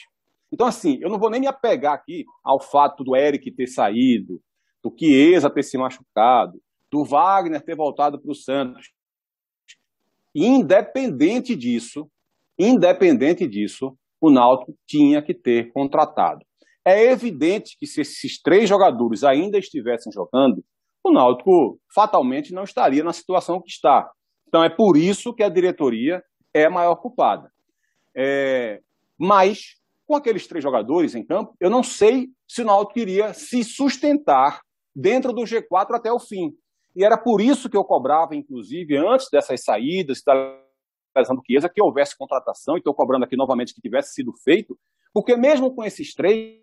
Então, 0.51 0.67
assim, 0.67 0.97
eu 1.01 1.09
não 1.09 1.19
vou 1.19 1.29
nem 1.29 1.41
me 1.41 1.47
apegar 1.47 1.93
aqui 1.93 2.25
ao 2.43 2.59
fato 2.59 3.03
do 3.03 3.15
Eric 3.15 3.51
ter 3.51 3.67
saído, 3.67 4.41
do 4.83 4.93
Chiesa 4.97 5.49
ter 5.49 5.63
se 5.63 5.77
machucado, 5.77 6.61
do 6.91 7.03
Wagner 7.03 7.61
ter 7.61 7.75
voltado 7.75 8.21
para 8.21 8.31
o 8.31 8.35
Santos. 8.35 8.91
Independente 10.33 11.55
disso, 11.55 12.09
independente 12.57 13.47
disso, 13.47 13.97
o 14.21 14.29
Náutico 14.29 14.77
tinha 14.87 15.21
que 15.21 15.33
ter 15.33 15.71
contratado. 15.71 16.45
É 16.85 17.11
evidente 17.11 17.75
que 17.79 17.87
se 17.87 18.01
esses 18.01 18.41
três 18.41 18.69
jogadores 18.69 19.23
ainda 19.23 19.57
estivessem 19.57 20.11
jogando, 20.11 20.63
o 21.03 21.11
Náutico 21.11 21.79
fatalmente 21.93 22.53
não 22.53 22.63
estaria 22.63 23.03
na 23.03 23.13
situação 23.13 23.61
que 23.61 23.69
está. 23.69 24.09
Então 24.47 24.63
é 24.63 24.69
por 24.69 24.97
isso 24.97 25.33
que 25.33 25.43
a 25.43 25.49
diretoria 25.49 26.23
é 26.53 26.65
a 26.65 26.69
maior 26.69 26.95
culpada. 26.95 27.51
É... 28.15 28.81
Mas, 29.17 29.75
com 30.07 30.15
aqueles 30.15 30.47
três 30.47 30.63
jogadores 30.63 31.15
em 31.15 31.25
campo, 31.25 31.55
eu 31.59 31.69
não 31.69 31.83
sei 31.83 32.29
se 32.47 32.61
o 32.61 32.65
Náutico 32.65 32.99
iria 32.99 33.33
se 33.33 33.63
sustentar 33.63 34.61
dentro 34.95 35.33
do 35.33 35.41
G4 35.41 35.95
até 35.95 36.11
o 36.11 36.19
fim. 36.19 36.53
E 36.95 37.03
era 37.03 37.17
por 37.17 37.41
isso 37.41 37.69
que 37.69 37.75
eu 37.75 37.83
cobrava, 37.83 38.35
inclusive, 38.35 38.95
antes 38.97 39.29
dessas 39.29 39.63
saídas, 39.63 40.21
da 40.25 40.33
lesão 41.15 41.35
do 41.35 41.41
Chiesa, 41.45 41.69
que 41.69 41.81
houvesse 41.81 42.17
contratação, 42.17 42.75
e 42.75 42.77
estou 42.77 42.93
cobrando 42.93 43.25
aqui 43.25 43.35
novamente 43.35 43.73
que 43.73 43.81
tivesse 43.81 44.13
sido 44.13 44.31
feito, 44.43 44.77
porque 45.13 45.35
mesmo 45.35 45.73
com 45.73 45.83
esses 45.83 46.13
três, 46.13 46.61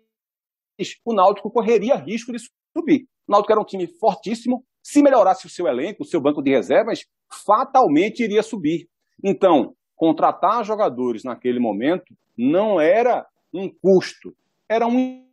o 1.05 1.13
Náutico 1.13 1.51
correria 1.51 1.95
risco 1.95 2.31
de 2.31 2.39
subir. 2.75 3.07
O 3.27 3.31
Náutico 3.31 3.51
era 3.51 3.61
um 3.61 3.65
time 3.65 3.87
fortíssimo, 3.87 4.65
se 4.81 5.01
melhorasse 5.01 5.45
o 5.45 5.49
seu 5.49 5.67
elenco, 5.67 6.03
o 6.03 6.05
seu 6.05 6.19
banco 6.19 6.41
de 6.41 6.51
reservas, 6.51 7.05
fatalmente 7.45 8.23
iria 8.23 8.43
subir. 8.43 8.87
Então, 9.23 9.75
contratar 9.95 10.65
jogadores 10.65 11.23
naquele 11.23 11.59
momento 11.59 12.13
não 12.37 12.81
era 12.81 13.25
um 13.53 13.69
custo, 13.69 14.35
era 14.67 14.87
um 14.87 15.25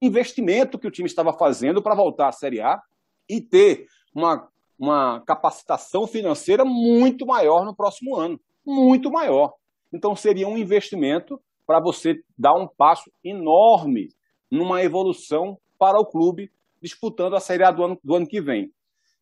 investimento 0.00 0.78
que 0.78 0.86
o 0.86 0.90
time 0.90 1.06
estava 1.06 1.32
fazendo 1.32 1.82
para 1.82 1.94
voltar 1.94 2.28
à 2.28 2.32
Série 2.32 2.60
A 2.60 2.80
e 3.28 3.40
ter 3.40 3.86
uma, 4.14 4.48
uma 4.78 5.20
capacitação 5.26 6.06
financeira 6.06 6.64
muito 6.64 7.26
maior 7.26 7.64
no 7.64 7.74
próximo 7.74 8.16
ano. 8.16 8.40
Muito 8.64 9.10
maior. 9.10 9.54
Então, 9.92 10.14
seria 10.14 10.48
um 10.48 10.58
investimento 10.58 11.40
para 11.66 11.80
você 11.80 12.22
dar 12.38 12.54
um 12.54 12.68
passo 12.68 13.10
enorme 13.24 14.08
numa 14.50 14.82
evolução 14.82 15.58
para 15.78 15.98
o 15.98 16.06
clube 16.06 16.50
disputando 16.80 17.34
a 17.34 17.40
Série 17.40 17.64
A 17.64 17.70
do 17.70 17.82
ano, 17.82 17.98
do 18.02 18.14
ano 18.14 18.26
que 18.26 18.40
vem. 18.40 18.70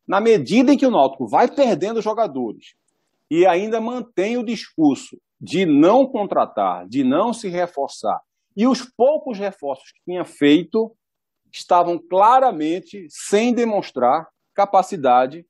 Na 0.07 0.21
medida 0.21 0.71
em 0.71 0.77
que 0.77 0.85
o 0.85 0.91
Náutico 0.91 1.27
vai 1.27 1.49
perdendo 1.49 2.01
jogadores 2.01 2.75
e 3.29 3.45
ainda 3.45 3.81
mantém 3.81 4.37
o 4.37 4.45
discurso 4.45 5.19
de 5.41 5.65
não 5.65 6.05
contratar, 6.05 6.87
de 6.87 7.03
não 7.03 7.33
se 7.33 7.49
reforçar, 7.49 8.19
e 8.55 8.67
os 8.67 8.81
poucos 8.81 9.37
reforços 9.37 9.91
que 9.91 10.03
tinha 10.05 10.23
feito 10.23 10.95
estavam 11.51 11.97
claramente 11.97 13.07
sem 13.09 13.53
demonstrar 13.53 14.27
capacidade 14.53 15.45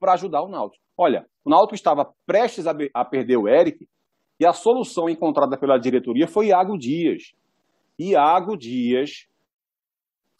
para 0.00 0.14
ajudar 0.14 0.42
o 0.42 0.48
Náutico. 0.48 0.84
Olha, 0.96 1.26
o 1.44 1.50
Náutico 1.50 1.74
estava 1.74 2.12
prestes 2.26 2.66
a, 2.66 2.74
a 2.92 3.04
perder 3.04 3.36
o 3.36 3.48
Eric 3.48 3.88
e 4.38 4.46
a 4.46 4.52
solução 4.52 5.08
encontrada 5.08 5.56
pela 5.56 5.78
diretoria 5.78 6.26
foi 6.26 6.48
Iago 6.48 6.76
Dias. 6.76 7.32
Iago 7.98 8.56
Dias 8.56 9.26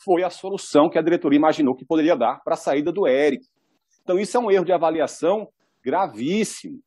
foi 0.04 0.22
a 0.22 0.30
solução 0.30 0.90
que 0.90 0.98
a 0.98 1.02
diretoria 1.02 1.38
imaginou 1.38 1.74
que 1.74 1.84
poderia 1.84 2.16
dar 2.16 2.42
para 2.42 2.54
a 2.54 2.58
saída 2.58 2.92
do 2.92 3.06
Eric. 3.06 3.46
Então, 4.02 4.18
isso 4.18 4.36
é 4.36 4.40
um 4.40 4.50
erro 4.50 4.64
de 4.64 4.72
avaliação 4.72 5.48
gravíssimo. 5.82 6.80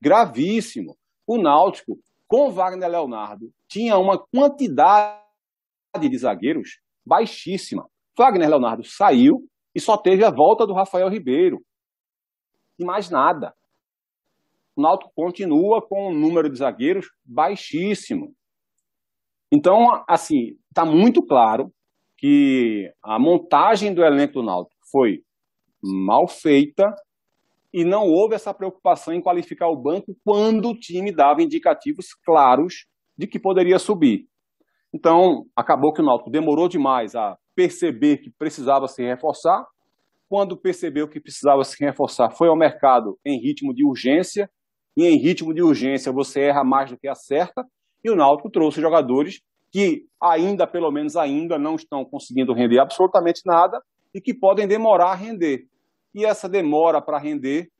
Gravíssimo. 0.00 0.96
O 1.26 1.36
Náutico, 1.38 1.98
com 2.26 2.50
Wagner 2.50 2.88
Leonardo, 2.88 3.52
tinha 3.68 3.98
uma 3.98 4.18
quantidade 4.18 5.18
de 6.00 6.18
zagueiros 6.18 6.80
baixíssima. 7.04 7.88
Wagner 8.16 8.48
Leonardo 8.48 8.84
saiu 8.84 9.48
e 9.74 9.80
só 9.80 9.96
teve 9.96 10.24
a 10.24 10.30
volta 10.30 10.66
do 10.66 10.72
Rafael 10.72 11.08
Ribeiro. 11.08 11.64
E 12.78 12.84
mais 12.84 13.10
nada. 13.10 13.54
O 14.76 14.82
Náutico 14.82 15.12
continua 15.14 15.80
com 15.80 16.08
um 16.08 16.14
número 16.14 16.50
de 16.50 16.58
zagueiros 16.58 17.06
baixíssimo. 17.24 18.34
Então, 19.52 20.04
assim, 20.08 20.56
está 20.68 20.84
muito 20.84 21.24
claro 21.24 21.72
que 22.16 22.92
a 23.02 23.18
montagem 23.18 23.94
do 23.94 24.02
elenco 24.02 24.34
do 24.34 24.42
Náutico 24.42 24.80
foi 24.90 25.22
mal 25.82 26.26
feita 26.26 26.94
e 27.74 27.84
não 27.84 28.06
houve 28.06 28.36
essa 28.36 28.54
preocupação 28.54 29.12
em 29.12 29.20
qualificar 29.20 29.68
o 29.68 29.76
banco 29.76 30.16
quando 30.24 30.68
o 30.70 30.78
time 30.78 31.10
dava 31.10 31.42
indicativos 31.42 32.14
claros 32.24 32.86
de 33.18 33.26
que 33.26 33.36
poderia 33.36 33.80
subir. 33.80 34.28
Então, 34.94 35.46
acabou 35.56 35.92
que 35.92 36.00
o 36.00 36.04
Náutico 36.04 36.30
demorou 36.30 36.68
demais 36.68 37.16
a 37.16 37.36
perceber 37.52 38.18
que 38.18 38.30
precisava 38.38 38.86
se 38.86 39.02
reforçar. 39.02 39.66
Quando 40.28 40.56
percebeu 40.56 41.08
que 41.08 41.18
precisava 41.18 41.64
se 41.64 41.84
reforçar, 41.84 42.30
foi 42.30 42.46
ao 42.46 42.56
mercado 42.56 43.18
em 43.26 43.40
ritmo 43.40 43.74
de 43.74 43.84
urgência. 43.84 44.48
E 44.96 45.04
em 45.04 45.18
ritmo 45.18 45.52
de 45.52 45.60
urgência 45.60 46.12
você 46.12 46.42
erra 46.42 46.62
mais 46.62 46.92
do 46.92 46.96
que 46.96 47.08
acerta. 47.08 47.66
E 48.04 48.08
o 48.08 48.14
Náutico 48.14 48.50
trouxe 48.50 48.80
jogadores 48.80 49.40
que 49.72 50.04
ainda, 50.22 50.64
pelo 50.64 50.92
menos 50.92 51.16
ainda, 51.16 51.58
não 51.58 51.74
estão 51.74 52.04
conseguindo 52.04 52.52
render 52.52 52.78
absolutamente 52.78 53.40
nada 53.44 53.82
e 54.14 54.20
que 54.20 54.32
podem 54.32 54.68
demorar 54.68 55.10
a 55.10 55.16
render. 55.16 55.66
E 56.14 56.24
essa 56.24 56.48
demora 56.48 57.02
para 57.02 57.18
render 57.18 57.70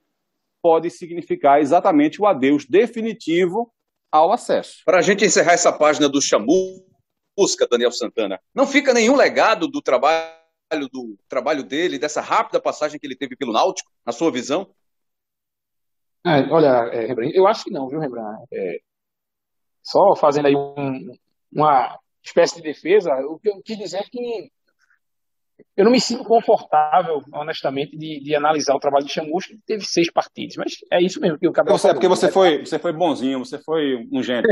pode 0.60 0.90
significar 0.90 1.60
exatamente 1.60 2.20
o 2.20 2.26
adeus 2.26 2.66
definitivo 2.66 3.72
ao 4.10 4.32
acesso. 4.32 4.82
Para 4.84 4.98
a 4.98 5.02
gente 5.02 5.24
encerrar 5.24 5.52
essa 5.52 5.72
página 5.72 6.08
do 6.08 6.20
Chamusca, 6.20 7.68
Daniel 7.70 7.92
Santana, 7.92 8.40
não 8.54 8.66
fica 8.66 8.94
nenhum 8.94 9.14
legado 9.14 9.68
do 9.68 9.82
trabalho 9.82 10.34
do 10.90 11.16
trabalho 11.28 11.62
dele, 11.62 11.98
dessa 11.98 12.20
rápida 12.20 12.60
passagem 12.60 12.98
que 12.98 13.06
ele 13.06 13.14
teve 13.14 13.36
pelo 13.36 13.52
Náutico, 13.52 13.90
na 14.04 14.12
sua 14.12 14.30
visão? 14.30 14.74
É, 16.26 16.40
olha, 16.50 16.90
é, 16.92 17.38
eu 17.38 17.46
acho 17.46 17.64
que 17.64 17.70
não, 17.70 17.88
viu, 17.88 18.00
Rembrandt? 18.00 18.42
É, 18.52 18.78
só 19.82 20.16
fazendo 20.16 20.46
aí 20.46 20.56
um, 20.56 21.14
uma 21.52 21.98
espécie 22.22 22.56
de 22.56 22.62
defesa, 22.62 23.14
o 23.26 23.38
que 23.38 23.50
eu 23.50 23.62
quis 23.62 23.76
dizer 23.76 23.98
é 23.98 24.04
que 24.04 24.50
eu 25.76 25.84
não 25.84 25.90
me 25.90 26.00
sinto 26.00 26.22
confortável, 26.24 27.20
honestamente, 27.32 27.96
de, 27.96 28.20
de 28.20 28.34
analisar 28.34 28.74
o 28.74 28.78
trabalho 28.78 29.04
de 29.04 29.12
Chamusca, 29.12 29.54
que 29.54 29.62
teve 29.66 29.84
seis 29.84 30.10
partidas. 30.10 30.56
Mas 30.56 30.76
é 30.90 31.02
isso 31.02 31.20
mesmo 31.20 31.38
que 31.38 31.48
o 31.48 31.52
Cabral 31.52 31.76
você, 31.76 31.88
É 31.88 31.92
porque 31.92 32.06
você 32.06 32.30
foi, 32.30 32.64
você 32.64 32.78
foi 32.78 32.92
bonzinho, 32.92 33.40
você 33.40 33.58
foi 33.58 34.06
um 34.12 34.22
gênio. 34.22 34.48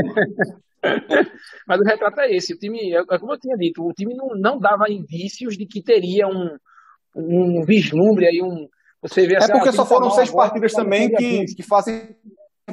mas 1.65 1.79
o 1.79 1.83
retrato 1.83 2.19
é 2.19 2.35
esse. 2.35 2.53
O 2.53 2.57
time, 2.57 2.93
é, 2.93 2.99
é 3.09 3.19
como 3.19 3.33
eu 3.33 3.39
tinha 3.39 3.55
dito, 3.55 3.81
o 3.85 3.93
time 3.93 4.13
não, 4.13 4.29
não 4.35 4.59
dava 4.59 4.91
indícios 4.91 5.57
de 5.57 5.65
que 5.65 5.81
teria 5.81 6.27
um, 6.27 6.57
um 7.15 7.63
vislumbre 7.63 8.27
aí, 8.27 8.41
um. 8.41 8.67
Você 9.01 9.25
vê 9.25 9.35
é 9.35 9.47
porque 9.47 9.71
só 9.71 9.85
foram 9.85 10.09
seis 10.11 10.31
partidas 10.31 10.73
também 10.73 11.09
que, 11.09 11.45
que 11.45 11.63
fazem 11.63 12.15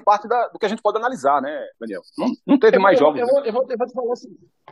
parte 0.05 0.29
da, 0.29 0.49
do 0.49 0.59
que 0.59 0.67
a 0.67 0.69
gente 0.69 0.83
pode 0.83 0.99
analisar, 0.99 1.43
né, 1.43 1.67
Daniel? 1.81 2.03
Não, 2.17 2.29
não 2.47 2.59
teve 2.59 2.77
eu, 2.77 2.81
mais 2.81 3.01
eu, 3.01 3.07
jogos. 3.07 3.21
Eu, 3.21 3.27
eu, 3.27 3.53
vou, 3.53 3.67
eu 3.69 3.77
vou 3.77 3.87
te 3.87 3.93
falar 3.93 4.13
assim, 4.13 4.29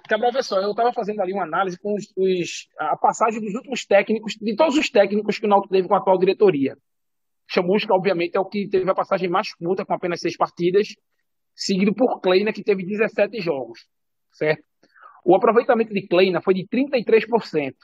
Cabral, 0.08 0.42
só, 0.42 0.60
eu 0.60 0.70
estava 0.70 0.92
fazendo 0.92 1.20
ali 1.20 1.32
uma 1.32 1.42
análise 1.42 1.78
com 1.78 1.94
os, 1.94 2.12
os, 2.16 2.68
a 2.78 2.96
passagem 2.96 3.40
dos 3.40 3.54
últimos 3.54 3.84
técnicos, 3.84 4.34
de 4.40 4.54
todos 4.54 4.76
os 4.76 4.88
técnicos 4.88 5.38
que 5.38 5.46
o 5.46 5.48
Náutico 5.48 5.72
teve 5.72 5.88
com 5.88 5.94
a 5.94 5.98
atual 5.98 6.18
diretoria. 6.18 6.76
Chamusca, 7.46 7.94
obviamente, 7.94 8.36
é 8.36 8.40
o 8.40 8.44
que 8.44 8.68
teve 8.68 8.88
a 8.90 8.94
passagem 8.94 9.28
mais 9.28 9.52
curta, 9.54 9.84
com 9.84 9.94
apenas 9.94 10.20
seis 10.20 10.36
partidas, 10.36 10.88
seguido 11.54 11.94
por 11.94 12.20
Kleina, 12.20 12.52
que 12.52 12.62
teve 12.62 12.84
17 12.84 13.40
jogos, 13.40 13.86
certo? 14.32 14.62
O 15.24 15.34
aproveitamento 15.34 15.92
de 15.92 16.06
Kleina 16.06 16.40
foi 16.40 16.54
de 16.54 16.66
33%. 16.68 17.74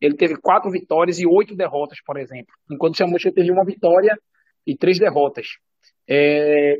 Ele 0.00 0.16
teve 0.16 0.36
quatro 0.40 0.70
vitórias 0.70 1.18
e 1.18 1.26
oito 1.26 1.54
derrotas, 1.54 1.98
por 2.04 2.16
exemplo, 2.16 2.54
enquanto 2.70 2.96
Chamusca 2.96 3.32
teve 3.32 3.50
uma 3.50 3.64
vitória 3.64 4.16
e 4.66 4.76
três 4.76 4.98
derrotas. 4.98 5.58
É, 6.08 6.76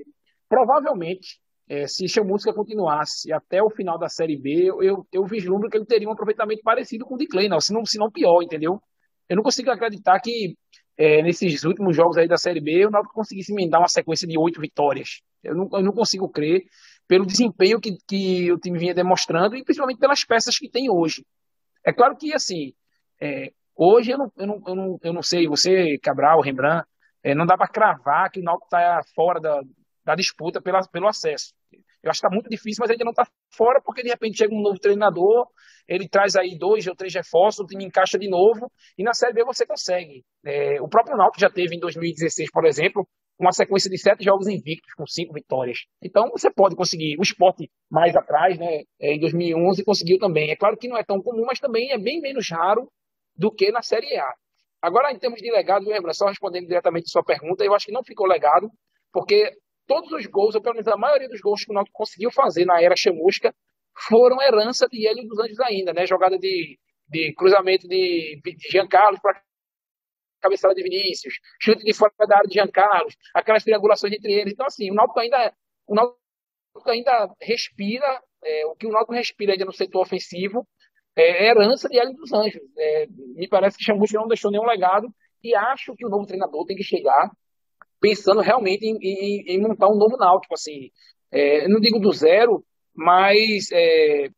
provavelmente, 0.49 1.39
é, 1.69 1.87
se 1.87 2.09
Chamusca 2.09 2.53
continuasse 2.53 3.33
até 3.33 3.63
o 3.63 3.71
final 3.71 3.99
da 3.99 4.09
Série 4.09 4.37
B, 4.37 4.71
eu, 4.83 5.07
eu 5.13 5.25
vislumbro 5.27 5.69
que 5.69 5.77
ele 5.77 5.85
teria 5.85 6.09
um 6.09 6.13
aproveitamento 6.13 6.63
parecido 6.63 7.05
com 7.05 7.15
o 7.15 7.19
de 7.19 7.27
Kleina, 7.27 7.61
se 7.61 7.73
não, 7.73 7.85
se 7.85 7.99
não 7.99 8.11
pior, 8.11 8.43
entendeu? 8.43 8.81
Eu 9.29 9.37
não 9.37 9.43
consigo 9.43 9.71
acreditar 9.71 10.19
que 10.21 10.57
é, 10.97 11.23
nesses 11.23 11.65
últimos 11.65 11.95
jogos 11.95 12.17
aí 12.17 12.27
da 12.27 12.39
Série 12.39 12.61
B 12.61 12.87
o 12.87 12.91
Náutico 12.91 13.15
conseguisse 13.15 13.53
emendar 13.53 13.81
uma 13.81 13.89
sequência 13.89 14.27
de 14.27 14.39
oito 14.39 14.61
vitórias. 14.61 15.21
Eu 15.45 15.55
não, 15.55 15.69
eu 15.73 15.83
não 15.83 15.93
consigo 15.93 16.29
crer 16.29 16.63
pelo 17.07 17.27
desempenho 17.27 17.81
que, 17.81 17.97
que 18.07 18.51
o 18.51 18.59
time 18.59 18.79
vinha 18.79 18.95
demonstrando 18.95 19.55
e 19.55 19.63
principalmente 19.63 19.99
pelas 19.99 20.25
peças 20.25 20.59
que 20.59 20.69
tem 20.71 20.91
hoje. 20.91 21.25
É 21.85 21.93
claro 21.93 22.17
que, 22.17 22.35
assim, 22.35 22.73
é, 23.21 23.53
hoje 23.77 24.11
eu 24.11 24.19
não, 24.19 24.33
eu, 24.37 24.47
não, 24.47 24.63
eu, 24.67 24.75
não, 24.75 24.99
eu 25.03 25.13
não 25.13 25.23
sei, 25.23 25.47
você, 25.47 25.99
Cabral, 25.99 26.41
Rembrandt, 26.41 26.87
é, 27.23 27.35
não 27.35 27.47
dá 27.47 27.57
para 27.57 27.69
cravar 27.69 28.31
que 28.31 28.41
o 28.41 28.43
Náutico 28.43 28.67
está 28.67 29.01
fora 29.15 29.41
da, 29.41 29.61
da 30.05 30.15
disputa 30.15 30.61
pela, 30.61 30.81
pelo 30.89 31.09
acesso. 31.09 31.53
Eu 32.03 32.11
acho 32.11 32.21
que 32.21 32.27
está 32.27 32.35
muito 32.35 32.49
difícil, 32.49 32.81
mas 32.81 32.91
ainda 32.91 33.05
não 33.05 33.11
está 33.11 33.27
fora, 33.53 33.81
porque 33.83 34.03
de 34.03 34.09
repente 34.09 34.39
chega 34.39 34.55
um 34.55 34.63
novo 34.63 34.79
treinador, 34.79 35.47
ele 35.87 36.09
traz 36.09 36.37
aí 36.37 36.57
dois 36.57 36.87
ou 36.87 36.95
três 36.95 37.13
reforços, 37.13 37.65
o 37.65 37.67
time 37.67 37.85
encaixa 37.85 38.19
de 38.19 38.29
novo, 38.29 38.71
e 38.97 39.03
na 39.03 39.13
Série 39.13 39.33
B 39.33 39.45
você 39.45 39.67
consegue. 39.67 40.25
É, 40.45 40.81
o 40.81 40.89
próprio 40.89 41.17
Náutico 41.17 41.41
já 41.41 41.51
teve 41.51 41.75
em 41.75 41.81
2016, 41.81 42.51
por 42.51 42.65
exemplo, 42.65 43.07
uma 43.39 43.53
sequência 43.53 43.89
de 43.89 43.97
sete 43.99 44.25
jogos 44.25 44.49
invictos, 44.49 44.93
com 44.95 45.07
cinco 45.07 45.33
vitórias. 45.33 45.79
Então, 46.03 46.29
você 46.31 46.51
pode 46.51 46.75
conseguir. 46.75 47.17
O 47.19 47.23
esporte 47.23 47.71
mais 47.89 48.17
atrás, 48.17 48.59
né, 48.59 48.83
é, 49.01 49.15
em 49.15 49.21
2011, 49.21 49.85
conseguiu 49.85 50.19
também. 50.19 50.51
É 50.51 50.57
claro 50.57 50.77
que 50.77 50.89
não 50.89 50.97
é 50.97 51.05
tão 51.05 51.23
comum, 51.23 51.45
mas 51.47 51.61
também 51.61 51.93
é 51.93 51.99
bem 51.99 52.21
menos 52.21 52.51
raro 52.51 52.91
do 53.37 53.51
que 53.53 53.71
na 53.71 53.83
Série 53.83 54.17
A. 54.19 54.35
Agora, 54.81 55.13
em 55.13 55.19
termos 55.19 55.41
de 55.41 55.51
legado, 55.51 55.87
só 56.15 56.27
respondendo 56.27 56.67
diretamente 56.67 57.11
sua 57.11 57.25
pergunta, 57.25 57.65
eu 57.65 57.75
acho 57.75 57.87
que 57.87 57.93
não 57.93 58.05
ficou 58.05 58.27
legado, 58.27 58.71
porque 59.13 59.53
todos 59.87 60.13
os 60.13 60.27
gols, 60.27 60.55
ou 60.55 60.61
pelo 60.61 60.75
menos 60.75 60.87
a 60.87 60.97
maioria 60.97 61.29
dos 61.29 61.41
gols 61.41 61.65
que 61.65 61.71
o 61.71 61.75
Náutico 61.75 61.97
conseguiu 61.97 62.31
fazer 62.31 62.65
na 62.65 62.81
era 62.81 62.95
chamusca, 62.95 63.53
foram 64.09 64.41
herança 64.41 64.87
de 64.89 65.07
Hélio 65.07 65.27
dos 65.27 65.39
Anjos 65.41 65.59
ainda, 65.61 65.93
né? 65.93 66.07
Jogada 66.07 66.39
de, 66.39 66.79
de 67.09 67.35
cruzamento 67.35 67.89
de, 67.89 68.41
de 68.45 68.71
Jean 68.71 68.87
Carlos 68.87 69.19
para 69.21 69.43
cabeçada 70.41 70.73
de 70.73 70.85
Vinícius, 70.85 71.35
chute 71.61 71.83
de 71.83 71.93
fora 71.93 72.13
da 72.29 72.37
área 72.37 72.49
de 72.49 72.55
Jean 72.55 72.69
Carlos, 72.69 73.17
aquelas 73.35 73.65
triangulações 73.65 74.13
entre 74.13 74.33
eles. 74.33 74.53
Então, 74.53 74.67
assim, 74.67 74.89
o 74.89 74.95
Náutico 74.95 75.19
ainda, 75.19 75.53
o 75.85 75.95
Náutico 75.97 76.21
ainda 76.87 77.35
respira, 77.41 78.23
é, 78.45 78.67
o 78.67 78.77
que 78.77 78.87
o 78.87 78.91
Náutico 78.91 79.15
respira 79.15 79.53
ainda 79.53 79.65
no 79.65 79.73
setor 79.73 80.03
ofensivo 80.03 80.65
é, 81.19 81.47
é 81.47 81.51
herança 81.51 81.89
de 81.89 81.99
Hélio 81.99 82.15
dos 82.15 82.33
Anjos. 82.33 82.63
É, 82.77 83.07
me 83.09 83.49
parece 83.49 83.77
que 83.77 83.85
Chamusca 83.85 84.19
não 84.19 84.29
deixou 84.29 84.51
nenhum 84.51 84.65
legado 84.65 85.09
e 85.43 85.55
acho 85.55 85.95
que 85.95 86.07
o 86.07 86.09
novo 86.09 86.27
treinador 86.27 86.65
tem 86.65 86.77
que 86.77 86.83
chegar 86.83 87.31
pensando 88.01 88.41
realmente 88.41 88.85
em, 88.87 88.97
em, 89.01 89.57
em 89.57 89.61
montar 89.61 89.89
um 89.89 89.97
novo 89.97 90.17
Náutico, 90.17 90.55
assim, 90.55 90.91
é, 91.31 91.67
não 91.69 91.81
digo 91.81 91.99
do 91.99 92.13
zero, 92.13 92.65
mas 92.95 93.71
é, 93.73 94.29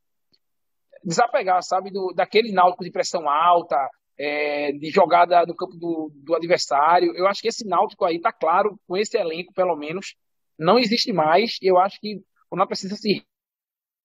desapegar, 1.05 1.63
sabe, 1.63 1.91
do, 1.91 2.13
daquele 2.15 2.53
Náutico 2.53 2.85
de 2.85 2.91
pressão 2.91 3.29
alta, 3.29 3.77
é, 4.19 4.73
de 4.73 4.91
jogada 4.91 5.45
no 5.47 5.55
campo 5.55 5.77
do, 5.77 6.11
do, 6.15 6.35
adversário. 6.35 7.15
Eu 7.15 7.27
acho 7.27 7.41
que 7.41 7.49
esse 7.49 7.67
Náutico 7.67 8.05
aí 8.05 8.21
tá 8.21 8.33
claro, 8.33 8.79
com 8.87 8.97
esse 8.97 9.17
elenco, 9.19 9.53
pelo 9.53 9.77
menos, 9.77 10.15
não 10.59 10.79
existe 10.79 11.13
mais. 11.13 11.57
Eu 11.63 11.79
acho 11.79 12.01
que 12.01 12.17
o 12.51 12.57
Náutico 12.57 12.69
precisa 12.69 12.97
se 12.97 13.23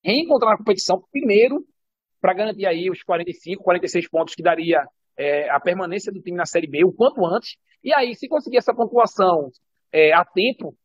reencontrar 0.04 0.52
na 0.52 0.58
competição, 0.58 1.02
primeiro, 1.12 1.66
para 2.26 2.34
garantir 2.34 2.66
aí 2.66 2.90
os 2.90 3.04
45, 3.04 3.64
46 3.64 4.10
pontos 4.10 4.34
que 4.34 4.42
daria 4.42 4.84
é, 5.16 5.48
a 5.48 5.60
permanência 5.60 6.12
do 6.12 6.20
time 6.20 6.36
na 6.36 6.46
Série 6.48 6.66
B 6.66 6.84
o 6.84 6.92
quanto 6.92 7.24
antes. 7.24 7.52
E 7.84 7.94
aí, 7.94 8.16
se 8.16 8.28
conseguir 8.28 8.58
essa 8.58 8.74
pontuação 8.74 9.52
é, 9.94 10.12
a 10.12 10.26
tempo, 10.26 10.76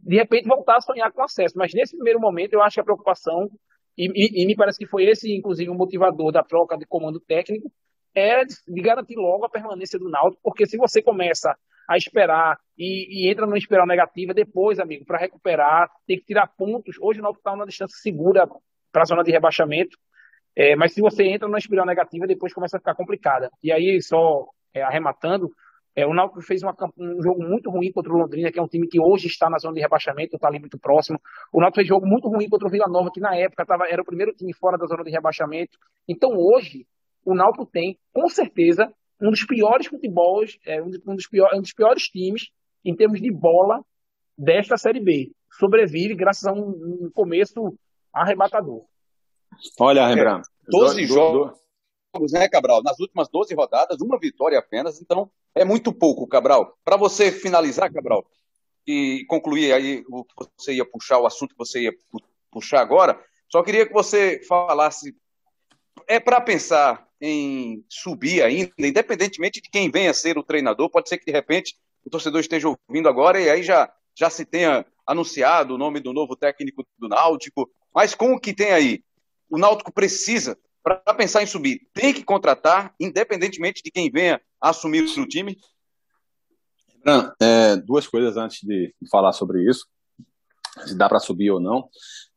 de 0.00 0.16
repente 0.16 0.48
voltar 0.48 0.78
a 0.78 0.80
sonhar 0.80 1.12
com 1.12 1.22
acesso. 1.22 1.56
Mas 1.56 1.72
nesse 1.72 1.94
primeiro 1.94 2.18
momento, 2.18 2.54
eu 2.54 2.60
acho 2.60 2.74
que 2.74 2.80
a 2.80 2.84
preocupação, 2.84 3.48
e, 3.96 4.06
e, 4.06 4.42
e 4.42 4.46
me 4.48 4.56
parece 4.56 4.80
que 4.80 4.86
foi 4.86 5.04
esse, 5.04 5.32
inclusive, 5.32 5.70
o 5.70 5.74
motivador 5.74 6.32
da 6.32 6.42
troca 6.42 6.76
de 6.76 6.84
comando 6.86 7.20
técnico, 7.20 7.70
é 8.12 8.44
de 8.44 8.82
garantir 8.82 9.14
logo 9.14 9.44
a 9.44 9.48
permanência 9.48 9.96
do 9.96 10.10
Náutico, 10.10 10.42
porque 10.42 10.66
se 10.66 10.76
você 10.76 11.00
começa 11.00 11.54
a 11.88 11.96
esperar 11.96 12.58
e, 12.76 13.28
e 13.28 13.30
entra 13.30 13.46
numa 13.46 13.58
espiral 13.58 13.86
negativa, 13.86 14.34
depois, 14.34 14.80
amigo, 14.80 15.04
para 15.04 15.20
recuperar, 15.20 15.88
tem 16.04 16.18
que 16.18 16.24
tirar 16.24 16.48
pontos. 16.48 16.96
Hoje 17.00 17.20
o 17.20 17.22
Náutico 17.22 17.42
está 17.42 17.52
numa 17.52 17.66
distância 17.66 17.96
segura 18.02 18.48
para 18.90 19.02
a 19.02 19.04
zona 19.04 19.22
de 19.22 19.30
rebaixamento, 19.30 19.96
é, 20.56 20.76
mas 20.76 20.92
se 20.92 21.00
você 21.00 21.24
entra 21.24 21.46
numa 21.46 21.58
espiral 21.58 21.86
negativa, 21.86 22.26
depois 22.26 22.52
começa 22.52 22.76
a 22.76 22.80
ficar 22.80 22.94
complicada. 22.94 23.50
E 23.62 23.72
aí, 23.72 24.00
só 24.02 24.46
é, 24.74 24.82
arrematando, 24.82 25.50
é, 25.94 26.06
o 26.06 26.14
Náutico 26.14 26.40
fez 26.40 26.62
uma, 26.62 26.74
um 26.96 27.20
jogo 27.22 27.42
muito 27.42 27.68
ruim 27.70 27.90
contra 27.90 28.12
o 28.12 28.16
Londrina, 28.16 28.50
que 28.50 28.58
é 28.58 28.62
um 28.62 28.68
time 28.68 28.86
que 28.86 29.00
hoje 29.00 29.26
está 29.26 29.50
na 29.50 29.58
zona 29.58 29.74
de 29.74 29.80
rebaixamento, 29.80 30.36
está 30.36 30.48
ali 30.48 30.58
muito 30.60 30.78
próximo. 30.78 31.20
O 31.52 31.60
Náutico 31.60 31.76
fez 31.76 31.86
um 31.86 31.94
jogo 31.94 32.06
muito 32.06 32.28
ruim 32.28 32.48
contra 32.48 32.68
o 32.68 32.70
Vila 32.70 32.86
Nova, 32.88 33.10
que 33.12 33.20
na 33.20 33.34
época 33.36 33.66
tava, 33.66 33.88
era 33.88 34.00
o 34.00 34.04
primeiro 34.04 34.32
time 34.32 34.52
fora 34.52 34.78
da 34.78 34.86
zona 34.86 35.02
de 35.02 35.10
rebaixamento. 35.10 35.76
Então 36.08 36.30
hoje, 36.36 36.86
o 37.24 37.34
Náutico 37.34 37.66
tem, 37.66 37.98
com 38.12 38.28
certeza, 38.28 38.92
um 39.20 39.30
dos 39.30 39.44
piores 39.44 39.86
futebols, 39.86 40.58
é, 40.64 40.80
um, 40.82 40.90
dos 40.90 41.26
piores, 41.26 41.58
um 41.58 41.60
dos 41.60 41.72
piores 41.72 42.04
times 42.04 42.50
em 42.84 42.94
termos 42.94 43.20
de 43.20 43.30
bola 43.30 43.80
desta 44.38 44.76
Série 44.76 45.00
B. 45.00 45.32
Sobrevive 45.58 46.14
graças 46.14 46.46
a 46.46 46.52
um, 46.52 46.68
um 47.06 47.10
começo 47.12 47.76
arrebatador. 48.12 48.84
Olha, 49.78 50.06
Rembrandt. 50.06 50.46
12 50.68 51.06
jogos, 51.06 51.52
né, 52.32 52.48
Cabral? 52.48 52.82
Nas 52.82 52.98
últimas 53.00 53.28
12 53.28 53.54
rodadas, 53.54 54.00
uma 54.00 54.18
vitória 54.18 54.58
apenas, 54.58 55.00
então 55.00 55.30
é 55.54 55.64
muito 55.64 55.92
pouco, 55.92 56.26
Cabral. 56.26 56.76
Para 56.84 56.96
você 56.96 57.32
finalizar, 57.32 57.92
Cabral, 57.92 58.24
e 58.86 59.24
concluir 59.28 59.72
aí 59.72 60.04
o 60.08 60.24
que 60.24 60.34
você 60.56 60.74
ia 60.74 60.84
puxar, 60.84 61.18
o 61.18 61.26
assunto 61.26 61.50
que 61.50 61.58
você 61.58 61.82
ia 61.82 61.92
puxar 62.50 62.80
agora, 62.80 63.20
só 63.48 63.62
queria 63.62 63.86
que 63.86 63.92
você 63.92 64.40
falasse. 64.46 65.14
É 66.06 66.18
para 66.18 66.40
pensar 66.40 67.06
em 67.20 67.84
subir 67.88 68.42
ainda, 68.42 68.72
independentemente 68.78 69.60
de 69.60 69.68
quem 69.68 69.90
venha 69.90 70.14
ser 70.14 70.38
o 70.38 70.42
treinador. 70.42 70.88
Pode 70.88 71.08
ser 71.08 71.18
que 71.18 71.26
de 71.26 71.32
repente 71.32 71.76
o 72.04 72.10
torcedor 72.10 72.40
esteja 72.40 72.68
ouvindo 72.68 73.08
agora 73.08 73.40
e 73.40 73.50
aí 73.50 73.62
já, 73.62 73.92
já 74.14 74.30
se 74.30 74.44
tenha 74.44 74.86
anunciado 75.06 75.74
o 75.74 75.78
nome 75.78 76.00
do 76.00 76.12
novo 76.12 76.34
técnico 76.34 76.86
do 76.98 77.08
Náutico. 77.08 77.70
Mas 77.94 78.14
com 78.14 78.32
o 78.32 78.40
que 78.40 78.54
tem 78.54 78.72
aí, 78.72 79.04
o 79.50 79.58
Náutico 79.58 79.92
precisa, 79.92 80.56
para 80.82 80.96
pensar 81.14 81.42
em 81.42 81.46
subir, 81.46 81.80
tem 81.92 82.14
que 82.14 82.24
contratar, 82.24 82.94
independentemente 82.98 83.82
de 83.82 83.90
quem 83.90 84.10
venha 84.10 84.40
assumir 84.60 85.02
o 85.02 85.26
time? 85.26 85.58
É, 87.40 87.76
duas 87.76 88.06
coisas 88.06 88.36
antes 88.36 88.60
de 88.62 88.94
falar 89.10 89.32
sobre 89.32 89.68
isso, 89.68 89.86
se 90.86 90.96
dá 90.96 91.08
para 91.08 91.18
subir 91.18 91.50
ou 91.50 91.60
não. 91.60 91.88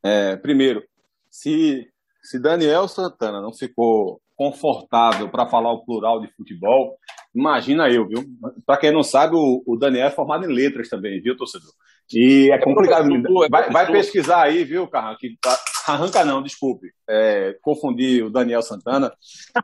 É, 0.02 0.36
primeiro, 0.38 0.84
se, 1.30 1.88
se 2.22 2.40
Daniel 2.40 2.88
Santana 2.88 3.42
não 3.42 3.54
ficou 3.54 4.22
confortável 4.36 5.30
para 5.30 5.48
falar 5.48 5.72
o 5.72 5.86
plural 5.86 6.22
de 6.22 6.32
futebol, 6.34 6.98
imagina 7.34 7.90
eu, 7.90 8.08
viu? 8.08 8.26
Para 8.66 8.78
quem 8.78 8.92
não 8.92 9.04
sabe, 9.04 9.36
o, 9.36 9.64
o, 9.66 9.78
Daniel 9.78 10.08
é 10.08 10.12
formado 10.12 10.46
em 10.46 10.54
letras 10.54 10.90
também, 10.90 11.22
viu, 11.22 11.38
torcedor? 11.38 11.72
E 12.12 12.50
é, 12.52 12.56
é 12.56 12.58
complicado. 12.58 13.08
É 13.14 13.50
vai, 13.50 13.70
vai, 13.70 13.92
pesquisar 13.92 14.44
aí, 14.44 14.64
viu? 14.64 14.88
Que 15.20 15.38
tá, 15.42 15.60
arranca 15.88 16.26
não, 16.26 16.42
desculpe. 16.42 16.92
É, 17.08 17.58
confundi 17.62 18.22
o 18.22 18.30
Daniel 18.30 18.62
Santana. 18.62 19.14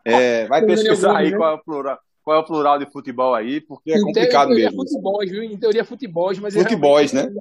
É, 0.05 0.47
vai 0.47 0.63
pesquisar 0.65 1.17
aí 1.17 1.31
né? 1.31 1.37
qual 1.37 1.51
é 1.51 1.55
o 1.55 1.63
plural. 1.63 1.99
Qual 2.23 2.37
é 2.37 2.39
o 2.39 2.45
plural 2.45 2.77
de 2.77 2.85
futebol 2.85 3.33
aí, 3.33 3.59
porque 3.61 3.91
é 3.91 3.99
complicado 3.99 4.49
mesmo. 4.49 4.83
Futebol, 4.83 5.19
viu? 5.21 5.43
Em 5.43 5.57
teoria, 5.57 5.83
futebol, 5.83 6.31
mas 6.41 6.53
futebol, 6.53 6.97
né? 6.99 7.33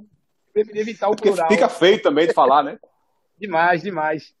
Evitar 0.55 1.09
o 1.09 1.15
plural. 1.15 1.47
Fica 1.47 1.69
feio 1.69 2.01
também 2.01 2.27
de 2.27 2.33
falar, 2.33 2.63
né? 2.63 2.79
demais, 3.39 3.81
demais. 3.81 4.33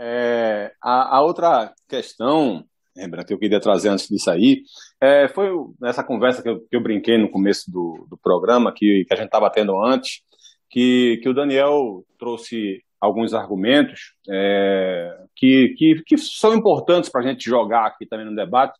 É, 0.00 0.72
a, 0.82 1.16
a, 1.16 1.22
outra 1.22 1.72
questão, 1.88 2.64
Rembrandt, 2.98 3.26
que 3.26 3.34
eu 3.34 3.38
queria 3.38 3.60
trazer 3.60 3.88
antes 3.88 4.08
disso 4.08 4.30
aí, 4.30 4.62
é, 5.00 5.28
foi 5.28 5.50
nessa 5.80 6.02
conversa 6.04 6.42
que 6.42 6.48
eu, 6.48 6.60
que 6.60 6.76
eu, 6.76 6.82
brinquei 6.82 7.18
no 7.18 7.30
começo 7.30 7.70
do, 7.70 8.06
do 8.08 8.18
programa, 8.18 8.72
que, 8.74 9.04
que 9.06 9.14
a 9.14 9.16
gente 9.16 9.26
estava 9.26 9.50
tendo 9.50 9.78
antes, 9.82 10.22
que, 10.70 11.18
que 11.22 11.28
o 11.28 11.34
Daniel 11.34 12.04
trouxe 12.18 12.82
alguns 13.00 13.32
argumentos 13.32 14.14
é, 14.28 15.16
que, 15.36 15.74
que, 15.76 16.02
que 16.04 16.18
são 16.18 16.54
importantes 16.54 17.10
para 17.10 17.20
a 17.20 17.26
gente 17.26 17.44
jogar 17.44 17.86
aqui 17.86 18.06
também 18.06 18.26
no 18.26 18.34
debate, 18.34 18.78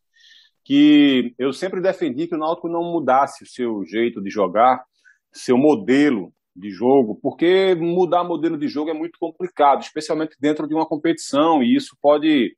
que 0.63 1.33
eu 1.39 1.51
sempre 1.51 1.81
defendi 1.81 2.27
que 2.27 2.35
o 2.35 2.37
Náutico 2.37 2.69
não 2.69 2.83
mudasse 2.83 3.43
o 3.43 3.47
seu 3.47 3.83
jeito 3.85 4.21
de 4.21 4.29
jogar, 4.29 4.83
seu 5.31 5.57
modelo 5.57 6.31
de 6.55 6.69
jogo, 6.69 7.17
porque 7.21 7.73
mudar 7.75 8.23
modelo 8.23 8.57
de 8.57 8.67
jogo 8.67 8.89
é 8.89 8.93
muito 8.93 9.17
complicado, 9.19 9.81
especialmente 9.81 10.35
dentro 10.39 10.67
de 10.67 10.75
uma 10.75 10.85
competição, 10.85 11.63
e 11.63 11.75
isso 11.75 11.97
pode, 12.01 12.55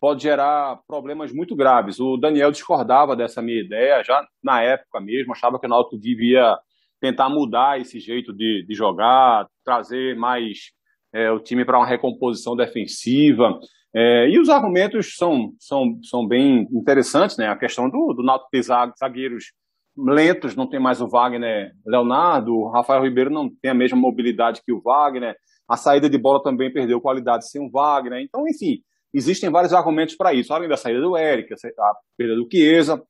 pode 0.00 0.22
gerar 0.22 0.78
problemas 0.86 1.32
muito 1.32 1.56
graves. 1.56 1.98
O 2.00 2.16
Daniel 2.16 2.50
discordava 2.50 3.16
dessa 3.16 3.42
minha 3.42 3.60
ideia, 3.60 4.02
já 4.02 4.26
na 4.42 4.62
época 4.62 5.00
mesmo, 5.00 5.32
achava 5.32 5.58
que 5.58 5.66
o 5.66 5.68
Náutico 5.68 5.98
devia 5.98 6.56
tentar 7.00 7.28
mudar 7.28 7.80
esse 7.80 8.00
jeito 8.00 8.32
de, 8.32 8.64
de 8.66 8.74
jogar, 8.74 9.46
trazer 9.64 10.16
mais 10.16 10.72
é, 11.12 11.30
o 11.30 11.40
time 11.40 11.64
para 11.64 11.78
uma 11.78 11.86
recomposição 11.86 12.56
defensiva. 12.56 13.58
É, 13.94 14.28
e 14.28 14.38
os 14.38 14.48
argumentos 14.48 15.16
são, 15.16 15.52
são, 15.58 15.98
são 16.02 16.26
bem 16.26 16.68
interessantes, 16.72 17.36
né? 17.36 17.48
A 17.48 17.56
questão 17.56 17.88
do, 17.88 18.12
do 18.12 18.22
Náutico 18.22 18.50
ter 18.50 18.62
zagueiros 18.62 19.52
lentos, 19.96 20.54
não 20.54 20.68
tem 20.68 20.78
mais 20.78 21.00
o 21.00 21.08
Wagner 21.08 21.72
Leonardo, 21.84 22.54
o 22.54 22.70
Rafael 22.70 23.02
Ribeiro 23.02 23.30
não 23.30 23.50
tem 23.60 23.70
a 23.70 23.74
mesma 23.74 23.98
mobilidade 23.98 24.62
que 24.64 24.72
o 24.72 24.80
Wagner, 24.80 25.36
a 25.68 25.76
saída 25.76 26.08
de 26.08 26.16
bola 26.16 26.42
também 26.42 26.72
perdeu 26.72 27.00
qualidade 27.00 27.48
sem 27.48 27.60
o 27.60 27.70
Wagner. 27.70 28.20
Então, 28.22 28.46
enfim, 28.46 28.80
existem 29.12 29.50
vários 29.50 29.72
argumentos 29.72 30.14
para 30.14 30.32
isso, 30.32 30.52
além 30.52 30.68
da 30.68 30.76
saída 30.76 31.00
do 31.00 31.16
Eric, 31.16 31.52
a 31.52 31.94
perda 32.16 32.36
do 32.36 32.48
Chiesa. 32.50 33.02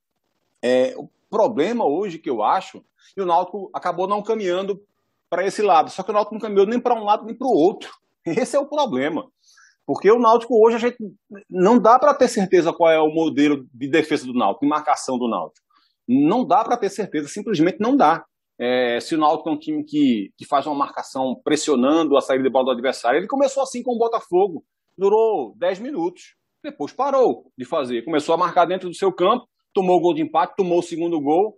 É, 0.62 0.94
o 0.96 1.08
problema 1.30 1.84
hoje 1.84 2.18
que 2.18 2.30
eu 2.30 2.42
acho, 2.42 2.84
e 3.16 3.20
o 3.20 3.26
Náutico 3.26 3.70
acabou 3.74 4.06
não 4.06 4.22
caminhando 4.22 4.80
para 5.30 5.46
esse 5.46 5.62
lado, 5.62 5.90
só 5.90 6.02
que 6.02 6.10
o 6.10 6.14
Náutico 6.14 6.34
não 6.34 6.40
caminhou 6.40 6.66
nem 6.66 6.80
para 6.80 6.94
um 6.94 7.04
lado 7.04 7.24
nem 7.24 7.36
para 7.36 7.46
o 7.46 7.52
outro. 7.52 7.90
Esse 8.26 8.56
é 8.56 8.58
o 8.58 8.66
problema. 8.66 9.28
Porque 9.86 10.10
o 10.10 10.18
Náutico 10.18 10.54
hoje 10.62 10.76
a 10.76 10.78
gente 10.78 10.98
não 11.48 11.78
dá 11.78 11.98
para 11.98 12.14
ter 12.14 12.28
certeza 12.28 12.72
qual 12.72 12.90
é 12.90 13.00
o 13.00 13.08
modelo 13.08 13.66
de 13.72 13.88
defesa 13.88 14.26
do 14.26 14.34
Náutico, 14.34 14.66
de 14.66 14.68
marcação 14.68 15.18
do 15.18 15.28
Náutico. 15.28 15.66
Não 16.06 16.44
dá 16.44 16.62
para 16.62 16.76
ter 16.76 16.90
certeza, 16.90 17.28
simplesmente 17.28 17.78
não 17.80 17.96
dá. 17.96 18.24
É, 18.60 18.98
se 19.00 19.14
o 19.14 19.18
Náutico 19.18 19.48
é 19.48 19.52
um 19.52 19.58
time 19.58 19.84
que, 19.84 20.30
que 20.36 20.44
faz 20.44 20.66
uma 20.66 20.74
marcação 20.74 21.40
pressionando 21.42 22.16
a 22.16 22.20
saída 22.20 22.44
de 22.44 22.50
bola 22.50 22.66
do 22.66 22.70
adversário, 22.72 23.18
ele 23.18 23.26
começou 23.26 23.62
assim 23.62 23.82
com 23.82 23.94
o 23.94 23.98
Botafogo, 23.98 24.64
durou 24.98 25.54
10 25.56 25.78
minutos, 25.78 26.34
depois 26.62 26.92
parou 26.92 27.50
de 27.56 27.64
fazer, 27.64 28.04
começou 28.04 28.34
a 28.34 28.38
marcar 28.38 28.66
dentro 28.66 28.88
do 28.88 28.94
seu 28.94 29.12
campo, 29.12 29.46
tomou 29.72 29.96
o 29.96 30.00
gol 30.00 30.14
de 30.14 30.22
empate, 30.22 30.56
tomou 30.56 30.80
o 30.80 30.82
segundo 30.82 31.20
gol, 31.20 31.56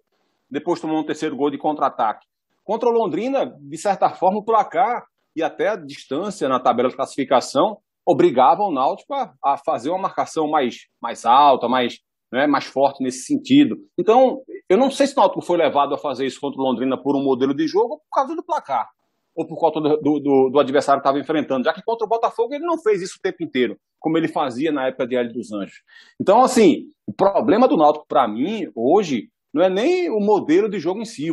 depois 0.50 0.80
tomou 0.80 0.98
um 0.98 1.06
terceiro 1.06 1.34
gol 1.34 1.50
de 1.50 1.56
contra-ataque. 1.56 2.26
Contra 2.62 2.88
o 2.88 2.92
Londrina, 2.92 3.46
de 3.46 3.78
certa 3.78 4.10
forma, 4.10 4.38
o 4.38 4.44
placar 4.44 5.04
e 5.34 5.42
até 5.42 5.68
a 5.68 5.76
distância 5.76 6.48
na 6.48 6.60
tabela 6.60 6.88
de 6.88 6.96
classificação 6.96 7.78
obrigavam 8.04 8.68
o 8.68 8.72
Náutico 8.72 9.14
a, 9.14 9.32
a 9.42 9.56
fazer 9.56 9.90
uma 9.90 9.98
marcação 9.98 10.48
mais, 10.48 10.86
mais 11.00 11.24
alta, 11.24 11.68
mais, 11.68 11.98
né, 12.32 12.46
mais 12.46 12.66
forte 12.66 13.02
nesse 13.02 13.24
sentido. 13.24 13.76
Então, 13.98 14.42
eu 14.68 14.76
não 14.76 14.90
sei 14.90 15.06
se 15.06 15.14
o 15.14 15.16
Náutico 15.16 15.42
foi 15.42 15.56
levado 15.56 15.94
a 15.94 15.98
fazer 15.98 16.26
isso 16.26 16.40
contra 16.40 16.60
o 16.60 16.64
Londrina 16.64 17.00
por 17.00 17.16
um 17.16 17.22
modelo 17.22 17.54
de 17.54 17.66
jogo 17.66 17.94
ou 17.94 17.98
por 18.00 18.10
causa 18.12 18.36
do 18.36 18.44
placar, 18.44 18.88
ou 19.34 19.46
por 19.46 19.56
conta 19.56 19.80
do, 19.80 20.20
do, 20.20 20.50
do 20.50 20.58
adversário 20.58 21.00
que 21.00 21.06
estava 21.06 21.20
enfrentando, 21.20 21.64
já 21.64 21.72
que 21.72 21.82
contra 21.82 22.04
o 22.04 22.08
Botafogo 22.08 22.54
ele 22.54 22.64
não 22.64 22.78
fez 22.78 23.00
isso 23.00 23.16
o 23.18 23.22
tempo 23.22 23.42
inteiro, 23.42 23.78
como 23.98 24.18
ele 24.18 24.28
fazia 24.28 24.72
na 24.72 24.88
época 24.88 25.06
de 25.06 25.16
Hélio 25.16 25.32
dos 25.32 25.52
Anjos. 25.52 25.82
Então, 26.20 26.42
assim, 26.42 26.86
o 27.06 27.12
problema 27.12 27.68
do 27.68 27.76
Náutico, 27.76 28.06
para 28.08 28.26
mim, 28.26 28.70
hoje, 28.74 29.28
não 29.52 29.62
é 29.62 29.70
nem 29.70 30.10
o 30.10 30.20
modelo 30.20 30.68
de 30.68 30.78
jogo 30.78 31.00
em 31.00 31.04
si. 31.04 31.32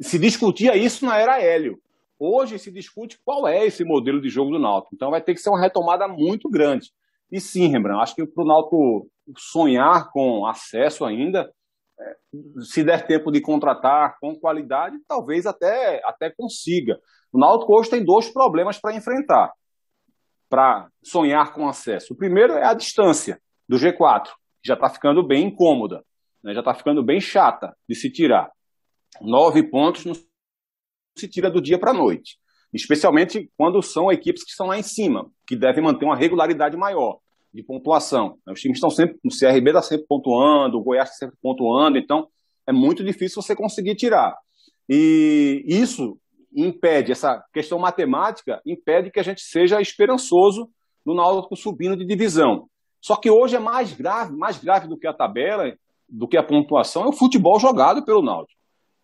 Se 0.00 0.18
discutia 0.18 0.76
isso 0.76 1.04
na 1.04 1.18
era 1.18 1.42
Hélio. 1.42 1.78
Hoje 2.18 2.58
se 2.58 2.70
discute 2.70 3.18
qual 3.24 3.48
é 3.48 3.66
esse 3.66 3.82
modelo 3.82 4.20
de 4.20 4.28
jogo 4.28 4.50
do 4.50 4.58
Náutico. 4.58 4.94
Então 4.94 5.10
vai 5.10 5.22
ter 5.22 5.34
que 5.34 5.40
ser 5.40 5.50
uma 5.50 5.60
retomada 5.60 6.06
muito 6.06 6.48
grande. 6.50 6.90
E 7.32 7.40
sim, 7.40 7.68
Rembrandt, 7.68 8.02
acho 8.02 8.14
que 8.14 8.26
para 8.26 8.44
o 8.44 8.46
Náutico 8.46 9.08
sonhar 9.36 10.10
com 10.10 10.46
acesso 10.46 11.04
ainda, 11.04 11.50
se 12.62 12.82
der 12.84 13.06
tempo 13.06 13.30
de 13.30 13.40
contratar 13.40 14.16
com 14.20 14.38
qualidade, 14.38 14.96
talvez 15.06 15.46
até, 15.46 16.00
até 16.04 16.30
consiga. 16.30 16.98
O 17.32 17.38
Náutico 17.38 17.78
hoje 17.78 17.90
tem 17.90 18.04
dois 18.04 18.28
problemas 18.28 18.78
para 18.78 18.94
enfrentar, 18.94 19.52
para 20.48 20.88
sonhar 21.02 21.52
com 21.52 21.68
acesso. 21.68 22.12
O 22.12 22.16
primeiro 22.16 22.54
é 22.54 22.66
a 22.66 22.74
distância 22.74 23.40
do 23.68 23.76
G4, 23.76 24.26
que 24.62 24.68
já 24.68 24.74
está 24.74 24.88
ficando 24.88 25.26
bem 25.26 25.46
incômoda 25.46 26.04
né, 26.42 26.54
já 26.54 26.60
está 26.60 26.74
ficando 26.74 27.02
bem 27.02 27.20
chata 27.20 27.76
de 27.88 27.94
se 27.94 28.10
tirar. 28.10 28.50
Nove 29.20 29.62
pontos 29.62 30.04
não 30.04 30.14
se 30.14 31.28
tira 31.28 31.50
do 31.50 31.60
dia 31.60 31.78
para 31.78 31.90
a 31.90 31.94
noite, 31.94 32.38
especialmente 32.72 33.50
quando 33.56 33.82
são 33.82 34.10
equipes 34.10 34.44
que 34.44 34.50
estão 34.50 34.66
lá 34.66 34.78
em 34.78 34.82
cima, 34.82 35.30
que 35.46 35.56
devem 35.56 35.82
manter 35.82 36.04
uma 36.04 36.16
regularidade 36.16 36.76
maior 36.76 37.18
de 37.52 37.62
pontuação. 37.62 38.36
Os 38.46 38.60
times 38.60 38.76
estão 38.76 38.90
sempre, 38.90 39.16
o 39.24 39.28
CRB 39.28 39.70
está 39.70 39.82
sempre 39.82 40.06
pontuando, 40.06 40.78
o 40.78 40.82
Goiás 40.82 41.10
está 41.10 41.26
sempre 41.26 41.36
pontuando, 41.42 41.98
então 41.98 42.28
é 42.66 42.72
muito 42.72 43.02
difícil 43.02 43.42
você 43.42 43.56
conseguir 43.56 43.94
tirar. 43.96 44.36
E 44.88 45.64
isso 45.66 46.18
impede, 46.54 47.12
essa 47.12 47.44
questão 47.52 47.78
matemática 47.78 48.60
impede 48.66 49.10
que 49.10 49.20
a 49.20 49.22
gente 49.22 49.42
seja 49.42 49.80
esperançoso 49.80 50.68
no 51.04 51.14
Náutico 51.14 51.56
subindo 51.56 51.96
de 51.96 52.04
divisão. 52.04 52.68
Só 53.00 53.16
que 53.16 53.30
hoje 53.30 53.56
é 53.56 53.60
mais 53.60 53.92
grave, 53.92 54.36
mais 54.36 54.58
grave 54.58 54.86
do 54.86 54.98
que 54.98 55.06
a 55.06 55.12
tabela, 55.12 55.72
do 56.08 56.28
que 56.28 56.36
a 56.36 56.42
pontuação 56.42 57.04
é 57.04 57.08
o 57.08 57.12
futebol 57.12 57.58
jogado 57.58 58.04
pelo 58.04 58.22
Náutico, 58.22 58.60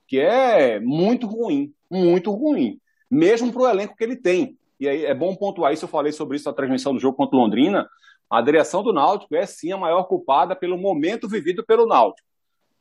que 0.06 0.18
é 0.18 0.80
muito 0.80 1.26
ruim, 1.26 1.72
muito 1.90 2.30
ruim, 2.30 2.78
mesmo 3.10 3.52
para 3.52 3.62
o 3.62 3.68
elenco 3.68 3.96
que 3.96 4.04
ele 4.04 4.16
tem. 4.16 4.56
E 4.78 4.88
aí 4.88 5.04
é 5.04 5.14
bom 5.14 5.34
pontuar 5.34 5.72
isso, 5.72 5.84
eu 5.84 5.88
falei 5.88 6.12
sobre 6.12 6.36
isso 6.36 6.48
na 6.48 6.54
transmissão 6.54 6.92
do 6.92 7.00
jogo 7.00 7.16
contra 7.16 7.36
o 7.36 7.40
Londrina, 7.40 7.88
a 8.30 8.40
direção 8.40 8.82
do 8.82 8.92
Náutico 8.92 9.34
é 9.34 9.46
sim 9.46 9.72
a 9.72 9.76
maior 9.76 10.04
culpada 10.04 10.56
pelo 10.56 10.76
momento 10.76 11.28
vivido 11.28 11.64
pelo 11.64 11.86
Náutico. 11.86 12.26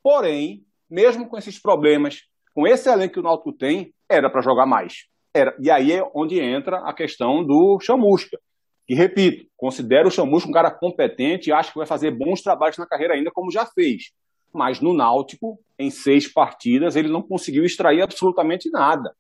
Porém, 0.02 0.64
mesmo 0.90 1.28
com 1.28 1.38
esses 1.38 1.60
problemas, 1.60 2.22
com 2.54 2.68
esse 2.68 2.90
elenco 2.90 3.14
que 3.14 3.20
o 3.20 3.24
Náutico 3.24 3.54
tem, 3.54 3.94
era 4.10 4.30
para 4.30 4.42
jogar 4.42 4.66
mais. 4.66 5.06
Era. 5.34 5.56
E 5.60 5.70
aí 5.70 5.92
é 5.92 6.10
onde 6.14 6.40
entra 6.40 6.78
a 6.80 6.94
questão 6.94 7.44
do 7.44 7.80
chamusca. 7.80 8.40
E 8.88 8.94
repito, 8.94 9.48
considero 9.58 10.08
o 10.08 10.12
Chamusco 10.12 10.48
um 10.48 10.54
cara 10.54 10.70
competente 10.70 11.50
e 11.50 11.54
acho 11.54 11.72
que 11.72 11.78
vai 11.78 11.88
fazer 11.88 12.12
bons 12.12 12.42
trabalhos 12.42 12.78
na 12.78 12.86
carreira 12.86 13.16
ainda, 13.16 13.32
como 13.32 13.52
já 13.52 13.66
fez. 13.66 14.12
Mas 14.54 14.80
no 14.80 14.94
Náutico, 14.94 15.60
em 15.78 15.90
seis 15.90 16.32
partidas, 16.32 16.96
ele 16.96 17.10
não 17.10 17.22
conseguiu 17.22 17.66
extrair 17.66 18.02
absolutamente 18.02 18.70
nada. 18.70 19.16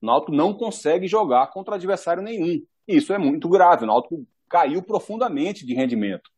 O 0.00 0.06
Náutico 0.06 0.32
não 0.32 0.54
consegue 0.54 1.08
jogar 1.08 1.48
contra 1.48 1.74
adversário 1.74 2.22
nenhum. 2.22 2.62
Isso 2.86 3.12
é 3.12 3.18
muito 3.18 3.48
grave. 3.48 3.84
O 3.84 3.86
Náutico 3.88 4.24
caiu 4.50 4.82
profundamente 4.82 5.64
de 5.64 5.74
rendimento. 5.74 6.28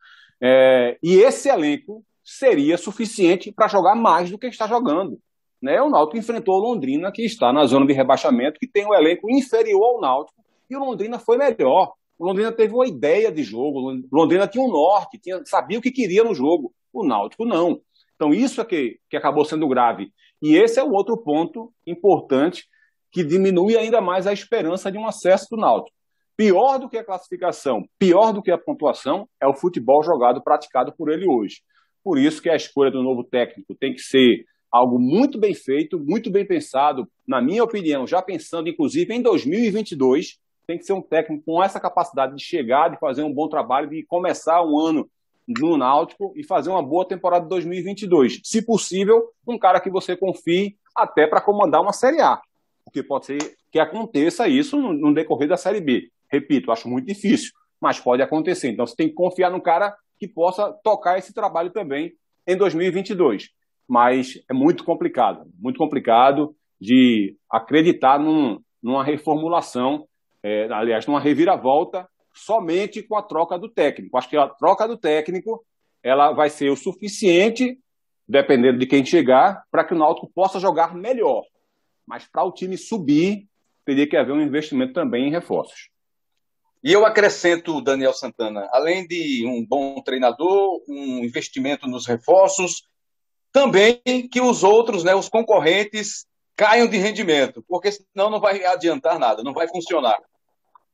É, 0.40 0.98
e 1.02 1.16
esse 1.16 1.48
elenco 1.48 2.04
seria 2.22 2.76
suficiente 2.76 3.50
para 3.50 3.68
jogar 3.68 3.94
mais 3.94 4.30
do 4.30 4.38
que 4.38 4.46
está 4.46 4.66
jogando. 4.66 5.18
Né? 5.60 5.80
O 5.80 5.88
Náutico 5.88 6.18
enfrentou 6.18 6.56
o 6.56 6.72
Londrina, 6.72 7.10
que 7.10 7.24
está 7.24 7.52
na 7.52 7.64
zona 7.64 7.86
de 7.86 7.92
rebaixamento, 7.92 8.58
que 8.58 8.66
tem 8.66 8.86
um 8.86 8.94
elenco 8.94 9.30
inferior 9.30 9.82
ao 9.82 10.00
Náutico, 10.00 10.42
e 10.68 10.76
o 10.76 10.80
Londrina 10.80 11.18
foi 11.18 11.38
melhor. 11.38 11.92
O 12.18 12.26
Londrina 12.26 12.52
teve 12.52 12.74
uma 12.74 12.86
ideia 12.86 13.32
de 13.32 13.42
jogo, 13.42 13.80
o 13.80 14.16
Londrina 14.16 14.46
tinha 14.46 14.62
um 14.62 14.70
norte, 14.70 15.18
tinha, 15.18 15.40
sabia 15.44 15.78
o 15.78 15.82
que 15.82 15.90
queria 15.90 16.24
no 16.24 16.34
jogo. 16.34 16.72
O 16.92 17.04
Náutico 17.04 17.44
não. 17.44 17.80
Então 18.14 18.32
isso 18.32 18.60
é 18.60 18.64
que, 18.64 18.98
que 19.08 19.16
acabou 19.16 19.44
sendo 19.44 19.68
grave. 19.68 20.12
E 20.40 20.56
esse 20.56 20.78
é 20.78 20.82
o 20.82 20.92
outro 20.92 21.16
ponto 21.16 21.72
importante 21.86 22.64
que 23.10 23.22
diminui 23.22 23.76
ainda 23.76 24.00
mais 24.00 24.26
a 24.26 24.32
esperança 24.32 24.90
de 24.90 24.98
um 24.98 25.06
acesso 25.06 25.46
do 25.50 25.56
Náutico. 25.56 25.96
Pior 26.36 26.78
do 26.78 26.88
que 26.88 26.98
a 26.98 27.04
classificação, 27.04 27.84
pior 27.98 28.32
do 28.32 28.42
que 28.42 28.50
a 28.50 28.58
pontuação, 28.58 29.28
é 29.40 29.46
o 29.46 29.54
futebol 29.54 30.02
jogado, 30.02 30.42
praticado 30.42 30.92
por 30.96 31.10
ele 31.10 31.26
hoje. 31.28 31.60
Por 32.02 32.18
isso 32.18 32.42
que 32.42 32.50
a 32.50 32.56
escolha 32.56 32.90
do 32.90 33.02
novo 33.02 33.22
técnico 33.22 33.74
tem 33.74 33.92
que 33.92 34.00
ser 34.00 34.44
algo 34.70 34.98
muito 34.98 35.38
bem 35.38 35.54
feito, 35.54 36.00
muito 36.00 36.30
bem 36.30 36.46
pensado, 36.46 37.06
na 37.28 37.42
minha 37.42 37.62
opinião, 37.62 38.06
já 38.06 38.22
pensando 38.22 38.68
inclusive 38.68 39.14
em 39.14 39.20
2022, 39.20 40.38
tem 40.66 40.78
que 40.78 40.84
ser 40.84 40.94
um 40.94 41.02
técnico 41.02 41.44
com 41.44 41.62
essa 41.62 41.78
capacidade 41.78 42.34
de 42.34 42.42
chegar, 42.42 42.88
de 42.88 42.98
fazer 42.98 43.22
um 43.22 43.32
bom 43.32 43.48
trabalho, 43.48 43.90
de 43.90 44.02
começar 44.04 44.62
um 44.62 44.78
ano 44.78 45.08
no 45.46 45.76
Náutico 45.76 46.32
e 46.36 46.44
fazer 46.44 46.70
uma 46.70 46.82
boa 46.82 47.06
temporada 47.06 47.44
de 47.44 47.50
2022. 47.50 48.40
Se 48.44 48.64
possível, 48.64 49.28
um 49.46 49.58
cara 49.58 49.80
que 49.80 49.90
você 49.90 50.16
confie 50.16 50.76
até 50.94 51.26
para 51.26 51.40
comandar 51.40 51.82
uma 51.82 51.92
Série 51.92 52.20
A. 52.20 52.40
Porque 52.84 53.02
pode 53.02 53.26
ser 53.26 53.38
que 53.70 53.78
aconteça 53.78 54.48
isso 54.48 54.78
no, 54.78 55.14
decorrer 55.14 55.48
da 55.48 55.56
Série 55.56 55.80
B. 55.80 56.10
Repito, 56.32 56.72
acho 56.72 56.88
muito 56.88 57.06
difícil, 57.06 57.52
mas 57.80 58.00
pode 58.00 58.22
acontecer. 58.22 58.70
Então 58.70 58.86
você 58.86 58.96
tem 58.96 59.08
que 59.08 59.14
confiar 59.14 59.50
num 59.50 59.60
cara 59.60 59.94
que 60.18 60.26
possa 60.26 60.72
tocar 60.84 61.18
esse 61.18 61.34
trabalho 61.34 61.70
também 61.70 62.12
em 62.46 62.56
2022. 62.56 63.50
Mas 63.88 64.42
é 64.48 64.54
muito 64.54 64.84
complicado, 64.84 65.44
muito 65.58 65.76
complicado 65.76 66.54
de 66.80 67.36
acreditar 67.50 68.18
num, 68.18 68.60
numa 68.82 69.04
reformulação 69.04 70.06
é, 70.42 70.66
aliás, 70.72 71.06
numa 71.06 71.20
reviravolta 71.20 72.08
somente 72.34 73.02
com 73.02 73.16
a 73.16 73.22
troca 73.22 73.58
do 73.58 73.68
técnico. 73.68 74.16
Acho 74.16 74.28
que 74.28 74.36
a 74.36 74.48
troca 74.48 74.88
do 74.88 74.96
técnico 74.96 75.64
ela 76.02 76.32
vai 76.32 76.50
ser 76.50 76.70
o 76.70 76.76
suficiente, 76.76 77.78
dependendo 78.26 78.78
de 78.78 78.86
quem 78.86 79.04
chegar, 79.04 79.62
para 79.70 79.84
que 79.84 79.94
o 79.94 79.98
Náutico 79.98 80.30
possa 80.34 80.58
jogar 80.58 80.94
melhor. 80.94 81.44
Mas 82.06 82.26
para 82.26 82.42
o 82.42 82.52
time 82.52 82.76
subir, 82.76 83.46
teria 83.84 84.08
que 84.08 84.16
haver 84.16 84.32
um 84.32 84.40
investimento 84.40 84.92
também 84.92 85.28
em 85.28 85.30
reforços. 85.30 85.90
E 86.82 86.92
eu 86.92 87.06
acrescento, 87.06 87.80
Daniel 87.80 88.12
Santana, 88.12 88.68
além 88.72 89.06
de 89.06 89.46
um 89.46 89.64
bom 89.64 90.02
treinador, 90.02 90.82
um 90.88 91.24
investimento 91.24 91.86
nos 91.86 92.06
reforços, 92.06 92.88
também 93.52 94.00
que 94.30 94.40
os 94.40 94.64
outros, 94.64 95.04
né, 95.04 95.14
os 95.14 95.28
concorrentes, 95.28 96.26
caiam 96.56 96.88
de 96.88 96.96
rendimento, 96.96 97.64
porque 97.68 97.92
senão 97.92 98.30
não 98.30 98.40
vai 98.40 98.64
adiantar 98.64 99.18
nada, 99.18 99.42
não 99.42 99.52
vai 99.52 99.68
funcionar. 99.68 100.18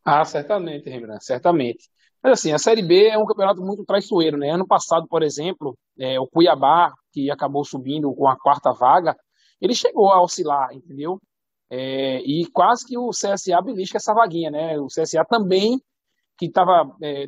Ah, 0.05 0.24
certamente, 0.24 0.88
Rembrandt, 0.90 1.24
certamente. 1.24 1.88
Mas 2.22 2.35
assim, 2.35 2.53
a 2.53 2.59
Série 2.59 2.83
B 2.83 3.09
é 3.09 3.18
um 3.18 3.27
campeonato 3.27 3.62
muito 3.62 3.85
traiçoeiro, 3.85 4.37
né? 4.37 4.51
Ano 4.51 4.66
passado, 4.66 5.07
por 5.07 5.22
exemplo, 5.22 5.79
é, 5.98 6.18
o 6.18 6.27
Cuiabá, 6.27 6.92
que 7.12 7.31
acabou 7.31 7.64
subindo 7.64 8.12
com 8.14 8.29
a 8.29 8.37
quarta 8.37 8.72
vaga, 8.72 9.16
ele 9.61 9.74
chegou 9.74 10.11
a 10.11 10.20
oscilar, 10.22 10.72
entendeu? 10.74 11.20
É, 11.70 12.20
e 12.20 12.46
quase 12.52 12.87
que 12.87 12.98
o 12.98 13.11
CSA 13.11 13.61
belisca 13.62 13.98
essa 13.98 14.14
vaguinha, 14.14 14.50
né? 14.50 14.78
O 14.78 14.87
CSA 14.87 15.24
também, 15.28 15.78
que 16.38 16.46
estava 16.46 16.90
é, 17.02 17.26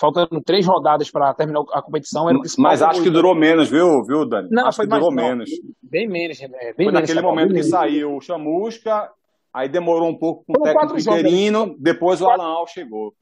faltando 0.00 0.40
três 0.44 0.66
rodadas 0.66 1.10
para 1.10 1.34
terminar 1.34 1.60
a 1.72 1.82
competição, 1.82 2.28
era. 2.28 2.38
Mas 2.58 2.82
acho 2.82 3.02
que 3.02 3.10
durou 3.10 3.34
menos, 3.34 3.68
viu, 3.68 4.02
viu 4.06 4.26
Dani? 4.26 4.48
Não, 4.50 4.66
acho 4.66 4.76
foi 4.76 4.86
que 4.86 4.94
durou 4.94 5.12
mais, 5.12 5.28
menos. 5.28 5.50
Não, 5.50 5.90
bem 5.90 6.08
menos, 6.08 6.40
né? 6.40 6.48
Bem 6.48 6.74
foi 6.74 6.84
menos, 6.86 7.00
naquele 7.00 7.20
momento 7.20 7.52
que 7.52 7.62
saiu 7.62 8.16
o 8.16 8.20
Chamusca 8.20 9.10
Aí 9.56 9.70
demorou 9.70 10.10
um 10.10 10.18
pouco 10.18 10.44
com 10.44 10.52
o 10.52 10.62
técnico 10.62 10.98
interino, 10.98 11.74
depois 11.78 12.20
o 12.20 12.28
Alan 12.28 12.44
Al 12.44 12.66
chegou. 12.66 13.14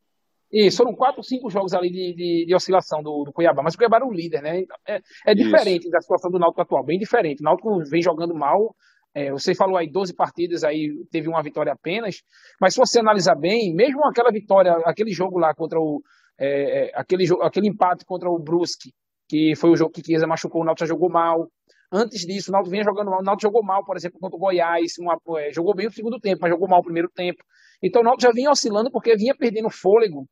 Isso, 0.52 0.78
foram 0.78 0.92
quatro, 0.92 1.22
cinco 1.22 1.48
jogos 1.48 1.72
ali 1.72 1.88
de, 1.88 2.12
de, 2.12 2.46
de 2.46 2.54
oscilação 2.54 3.00
do, 3.04 3.22
do, 3.22 3.32
Cuiabá, 3.32 3.62
mas 3.62 3.74
o 3.74 3.76
Cuiabá 3.76 3.98
era 3.98 4.06
o 4.06 4.12
líder, 4.12 4.42
né? 4.42 4.64
É, 4.84 5.00
é 5.28 5.32
diferente 5.32 5.82
Isso. 5.82 5.90
da 5.90 6.00
situação 6.00 6.32
do 6.32 6.38
Náutico 6.40 6.60
atual, 6.60 6.84
bem 6.84 6.98
diferente. 6.98 7.40
O 7.40 7.44
Náutico 7.44 7.78
vem 7.88 8.02
jogando 8.02 8.34
mal, 8.34 8.74
é, 9.14 9.30
você 9.30 9.54
falou 9.54 9.76
aí 9.76 9.88
12 9.88 10.12
partidas, 10.14 10.64
aí 10.64 10.90
teve 11.10 11.28
uma 11.28 11.42
vitória 11.42 11.72
apenas, 11.72 12.22
mas 12.60 12.74
se 12.74 12.80
você 12.80 12.98
analisar 12.98 13.36
bem, 13.36 13.72
mesmo 13.72 14.04
aquela 14.04 14.32
vitória, 14.32 14.72
aquele 14.84 15.12
jogo 15.12 15.38
lá 15.38 15.54
contra 15.54 15.78
o. 15.78 16.02
É, 16.36 16.88
é 16.88 16.90
aquele, 16.94 17.24
aquele 17.42 17.68
empate 17.68 18.04
contra 18.04 18.28
o 18.28 18.38
Brusque, 18.38 18.92
que 19.28 19.54
foi 19.54 19.70
o 19.70 19.76
jogo 19.76 19.92
que 19.92 20.04
Chiesa 20.04 20.26
machucou, 20.26 20.62
o 20.62 20.64
Náutico 20.64 20.86
já 20.86 20.92
jogou 20.94 21.08
mal. 21.08 21.48
Antes 21.92 22.26
disso, 22.26 22.50
o 22.50 22.52
Náutico 22.52 22.72
vinha 22.72 22.82
jogando 22.82 23.08
mal. 23.08 23.20
O 23.20 23.22
Náutico 23.22 23.48
jogou 23.48 23.62
mal, 23.62 23.84
por 23.84 23.96
exemplo, 23.96 24.18
contra 24.18 24.36
o 24.36 24.40
Goiás. 24.40 24.98
Uma, 24.98 25.16
é, 25.38 25.52
jogou 25.52 25.74
bem 25.76 25.86
o 25.86 25.92
segundo 25.92 26.18
tempo, 26.18 26.40
mas 26.42 26.50
jogou 26.50 26.68
mal 26.68 26.80
o 26.80 26.84
primeiro 26.84 27.08
tempo. 27.08 27.44
Então 27.80 28.02
o 28.02 28.04
Náutico 28.04 28.22
já 28.22 28.32
vinha 28.32 28.50
oscilando 28.50 28.90
porque 28.90 29.16
vinha 29.16 29.34
perdendo 29.34 29.70
fôlego 29.70 30.26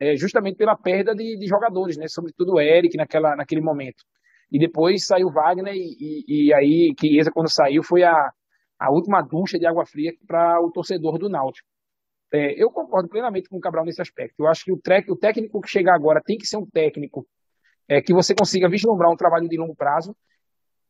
é, 0.00 0.16
justamente 0.16 0.56
pela 0.56 0.76
perda 0.76 1.14
de, 1.14 1.36
de, 1.36 1.46
jogadores, 1.46 1.96
né? 1.96 2.06
Sobretudo 2.06 2.54
o 2.54 2.60
Eric 2.60 2.96
naquela, 2.96 3.34
naquele 3.34 3.60
momento. 3.60 4.04
E 4.50 4.58
depois 4.58 5.06
saiu 5.06 5.30
Wagner 5.30 5.74
e, 5.74 5.96
e, 6.26 6.46
e 6.48 6.54
aí 6.54 6.94
Chiesa, 6.98 7.30
quando 7.30 7.50
saiu, 7.50 7.82
foi 7.82 8.02
a, 8.02 8.32
a 8.78 8.90
última 8.90 9.20
ducha 9.20 9.58
de 9.58 9.66
água 9.66 9.84
fria 9.84 10.12
para 10.26 10.60
o 10.60 10.70
torcedor 10.70 11.18
do 11.18 11.28
Náutico. 11.28 11.68
É, 12.32 12.62
eu 12.62 12.70
concordo 12.70 13.08
plenamente 13.08 13.48
com 13.48 13.56
o 13.56 13.60
Cabral 13.60 13.84
nesse 13.84 14.02
aspecto. 14.02 14.34
Eu 14.38 14.46
acho 14.46 14.64
que 14.64 14.72
o, 14.72 14.78
o 15.08 15.16
técnico 15.16 15.60
que 15.60 15.68
chegar 15.68 15.94
agora 15.94 16.22
tem 16.24 16.36
que 16.36 16.46
ser 16.46 16.58
um 16.58 16.66
técnico 16.66 17.26
é, 17.88 18.02
que 18.02 18.12
você 18.12 18.34
consiga 18.34 18.68
vislumbrar 18.68 19.10
um 19.10 19.16
trabalho 19.16 19.48
de 19.48 19.56
longo 19.56 19.74
prazo. 19.74 20.14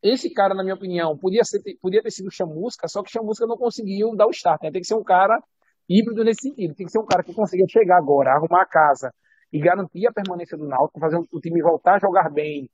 Esse 0.03 0.31
cara, 0.31 0.55
na 0.55 0.63
minha 0.63 0.75
opinião, 0.75 1.17
podia, 1.17 1.45
ser, 1.45 1.61
podia 1.81 2.03
ter 2.03 2.11
sido 2.11 2.31
Chamusca, 2.31 2.87
só 2.89 3.03
que 3.03 3.11
Chamusca 3.11 3.47
não 3.47 3.57
conseguiu 3.57 4.15
dar 4.17 4.27
o 4.27 4.31
start. 4.31 4.63
Né? 4.63 4.71
Tem 4.71 4.81
que 4.81 4.87
ser 4.87 4.95
um 4.95 5.03
cara 5.03 5.41
híbrido 5.89 6.25
nesse 6.25 6.43
sentido. 6.43 6.75
Tem 6.75 6.87
que 6.87 6.93
ser 6.93 6.99
um 6.99 7.07
cara 7.07 7.23
que 7.23 7.35
consiga 7.35 7.65
chegar 7.69 7.97
agora, 7.97 8.33
arrumar 8.33 8.63
a 8.63 8.67
casa 8.67 9.13
e 9.53 9.59
garantir 9.61 10.07
a 10.07 10.13
permanência 10.13 10.57
do 10.57 10.67
Náutico, 10.67 11.01
fazer 11.01 11.19
o 11.19 11.41
time 11.41 11.63
voltar 11.63 11.95
a 11.95 11.99
jogar 11.99 12.31
bem, 12.31 12.69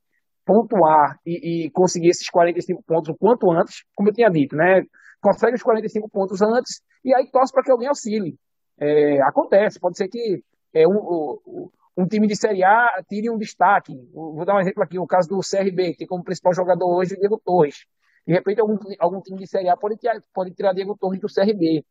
pontuar 0.44 1.18
e, 1.24 1.66
e, 1.66 1.70
conseguir 1.70 2.08
esses 2.08 2.28
45 2.28 2.82
pontos 2.82 3.08
o 3.08 3.14
quanto 3.16 3.50
antes, 3.50 3.84
como 3.94 4.08
eu 4.08 4.12
tinha 4.12 4.28
dito, 4.28 4.54
né? 4.54 4.84
Consegue 5.20 5.56
os 5.56 5.62
45 5.62 6.08
pontos 6.10 6.42
antes 6.42 6.82
e 7.04 7.14
aí 7.14 7.30
torce 7.30 7.52
para 7.52 7.62
que 7.62 7.70
alguém 7.70 7.88
auxilie. 7.88 8.36
É, 8.78 9.22
acontece, 9.22 9.80
pode 9.80 9.96
ser 9.96 10.08
que 10.08 10.42
é, 10.74 10.86
um, 10.86 11.70
um, 11.96 12.06
time 12.06 12.26
de 12.26 12.36
Série 12.36 12.64
A 12.64 13.02
tire 13.08 13.30
um 13.30 13.38
destaque. 13.38 13.94
Vou 14.12 14.44
dar 14.44 14.56
um 14.56 14.60
exemplo 14.60 14.82
aqui, 14.82 14.98
o 14.98 15.06
caso 15.06 15.28
do 15.28 15.40
CRB, 15.40 15.92
que 15.92 15.98
tem 15.98 16.06
como 16.06 16.24
principal 16.24 16.52
jogador 16.52 16.92
hoje 16.94 17.14
o 17.14 17.18
Diego 17.18 17.40
Torres. 17.42 17.86
De 18.26 18.32
repente, 18.32 18.60
algum, 18.60 18.78
algum 18.98 19.20
time 19.20 19.38
de 19.38 19.46
Série 19.46 19.68
A 19.68 19.76
pode 19.76 19.96
tirar, 19.96 20.20
pode 20.32 20.50
tirar 20.52 20.72
Diego 20.72 20.96
Torres 20.98 21.20
do 21.20 21.28
CRB. 21.28 21.84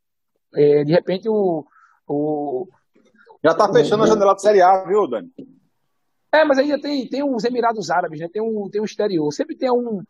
É, 0.56 0.84
de 0.84 0.92
repente, 0.92 1.30
o. 1.30 1.66
o 2.08 2.68
Já 3.44 3.52
está 3.52 3.72
fechando 3.72 4.04
o, 4.04 4.06
a 4.06 4.08
janela 4.08 4.36
de 4.36 4.42
Série 4.42 4.62
A, 4.62 4.84
viu, 4.84 5.08
Dani? 5.08 5.32
É, 6.34 6.44
mas 6.44 6.58
ainda 6.58 6.82
tem, 6.82 7.08
tem 7.08 7.24
os 7.24 7.44
Emirados 7.44 7.92
Árabes, 7.92 8.20
né? 8.20 8.28
tem, 8.28 8.42
um, 8.42 8.68
tem 8.68 8.82
um 8.82 8.86
exterior. 8.86 9.32
Sempre 9.32 9.56
tem 9.56 9.72
um, 9.72 10.02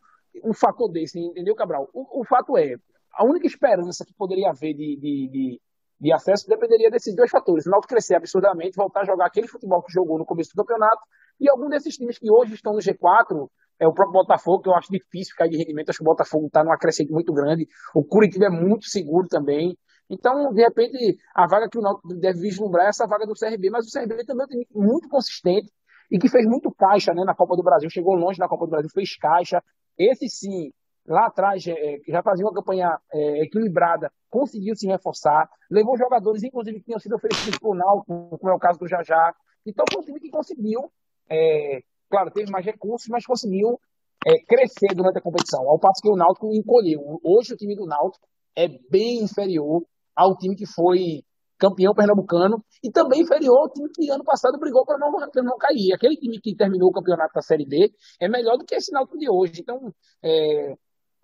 um 0.42 0.54
fator 0.54 0.90
desse, 0.90 1.20
entendeu, 1.20 1.54
Cabral? 1.54 1.90
O, 1.94 2.22
o 2.22 2.24
fato 2.24 2.58
é, 2.58 2.76
a 3.14 3.26
única 3.26 3.46
esperança 3.46 4.06
que 4.06 4.14
poderia 4.14 4.50
haver 4.50 4.74
de, 4.74 4.96
de, 4.96 5.30
de, 5.30 5.62
de 6.00 6.14
acesso 6.14 6.48
dependeria 6.48 6.90
desses 6.90 7.14
dois 7.14 7.30
fatores. 7.30 7.66
O 7.66 7.70
Náutico 7.70 7.94
crescer 7.94 8.16
absurdamente, 8.16 8.78
voltar 8.78 9.02
a 9.02 9.06
jogar 9.06 9.26
aquele 9.26 9.50
futebol 9.50 9.84
que 9.84 9.92
jogou 9.92 10.18
no 10.18 10.26
começo 10.26 10.52
do 10.56 10.64
campeonato, 10.64 11.02
e 11.42 11.50
algum 11.50 11.68
desses 11.68 11.98
times 11.98 12.18
que 12.18 12.32
hoje 12.32 12.54
estão 12.54 12.72
no 12.72 12.80
G4, 12.80 13.50
é 13.80 13.86
o 13.86 13.94
próprio 13.94 14.14
Botafogo, 14.14 14.64
que 14.64 14.70
eu 14.70 14.76
acho 14.76 14.90
difícil 14.90 15.36
cair 15.36 15.50
de 15.50 15.58
rendimento, 15.58 15.90
acho 15.90 15.98
que 15.98 16.04
o 16.04 16.06
Botafogo 16.06 16.48
está 16.48 16.64
numa 16.64 16.78
crescente 16.78 17.12
muito 17.12 17.34
grande, 17.34 17.68
o 17.94 18.02
Curitiba 18.02 18.46
é 18.46 18.50
muito 18.50 18.86
seguro 18.86 19.28
também, 19.28 19.78
então, 20.10 20.54
de 20.54 20.62
repente, 20.62 21.18
a 21.36 21.48
vaga 21.48 21.68
que 21.70 21.78
o 21.78 21.82
Náutico 21.82 22.14
deve 22.16 22.40
vislumbrar 22.40 22.86
é 22.86 22.90
essa 22.90 23.08
vaga 23.08 23.26
do 23.26 23.34
CRB, 23.34 23.70
mas 23.70 23.88
o 23.88 23.92
CRB 23.92 24.24
também 24.26 24.46
é 24.62 24.66
muito 24.74 25.10
consistente, 25.10 25.72
e 26.14 26.20
que 26.20 26.30
fez 26.30 26.46
muito 26.46 26.72
caixa 26.72 27.12
né, 27.12 27.24
na 27.26 27.34
Copa 27.34 27.56
do 27.56 27.64
Brasil, 27.64 27.90
chegou 27.90 28.14
longe 28.14 28.38
na 28.38 28.48
Copa 28.48 28.68
do 28.68 28.70
Brasil, 28.70 28.90
fez 28.94 29.18
caixa. 29.18 29.64
Esse 29.98 30.30
sim, 30.30 30.72
lá 31.08 31.26
atrás, 31.26 31.66
é, 31.66 31.98
já 32.08 32.22
fazia 32.22 32.46
uma 32.46 32.54
campanha 32.54 33.00
é, 33.12 33.44
equilibrada, 33.44 34.12
conseguiu 34.30 34.76
se 34.76 34.86
reforçar, 34.86 35.50
levou 35.72 35.98
jogadores, 35.98 36.44
inclusive, 36.44 36.78
que 36.78 36.86
tinham 36.86 37.00
sido 37.00 37.16
oferecidos 37.16 37.58
o 37.64 37.74
Náutico, 37.74 38.38
como 38.38 38.52
é 38.52 38.56
o 38.56 38.60
caso 38.60 38.78
do 38.78 38.88
Jajá. 38.88 39.34
Então, 39.66 39.86
foi 39.92 40.02
um 40.02 40.06
time 40.06 40.20
que 40.20 40.30
conseguiu, 40.30 40.82
é, 41.28 41.80
claro, 42.12 42.30
teve 42.30 42.52
mais 42.52 42.64
recursos, 42.64 43.08
mas 43.10 43.26
conseguiu 43.26 43.80
é, 44.24 44.34
crescer 44.46 44.94
durante 44.96 45.18
a 45.18 45.22
competição, 45.22 45.68
ao 45.68 45.80
passo 45.80 46.00
que 46.00 46.12
o 46.12 46.16
Náutico 46.16 46.54
encolheu. 46.54 47.20
Hoje, 47.24 47.56
o 47.56 47.58
time 47.58 47.76
do 47.76 47.88
Náutico 47.88 48.28
é 48.56 48.68
bem 48.68 49.24
inferior 49.24 49.82
ao 50.16 50.38
time 50.38 50.56
que 50.56 50.68
foi 50.68 51.24
campeão 51.64 51.94
pernambucano, 51.94 52.62
e 52.84 52.92
também 52.92 53.22
inferior 53.22 53.58
ao 53.58 53.70
time 53.72 53.90
que 53.90 54.10
ano 54.12 54.24
passado 54.26 54.60
brigou 54.60 54.86
para 54.86 54.98
não, 54.98 55.12
não 55.12 55.58
cair. 55.58 55.94
Aquele 55.94 56.18
time 56.18 56.38
que 56.42 56.54
terminou 56.54 56.90
o 56.90 56.92
campeonato 56.92 57.34
da 57.34 57.42
Série 57.42 57.66
B 57.66 57.90
é 58.20 58.28
melhor 58.28 58.58
do 58.58 58.66
que 58.66 58.76
esse 58.76 58.92
Náutico 58.92 59.18
de 59.18 59.30
hoje. 59.30 59.62
Então, 59.62 59.94
é, 60.22 60.74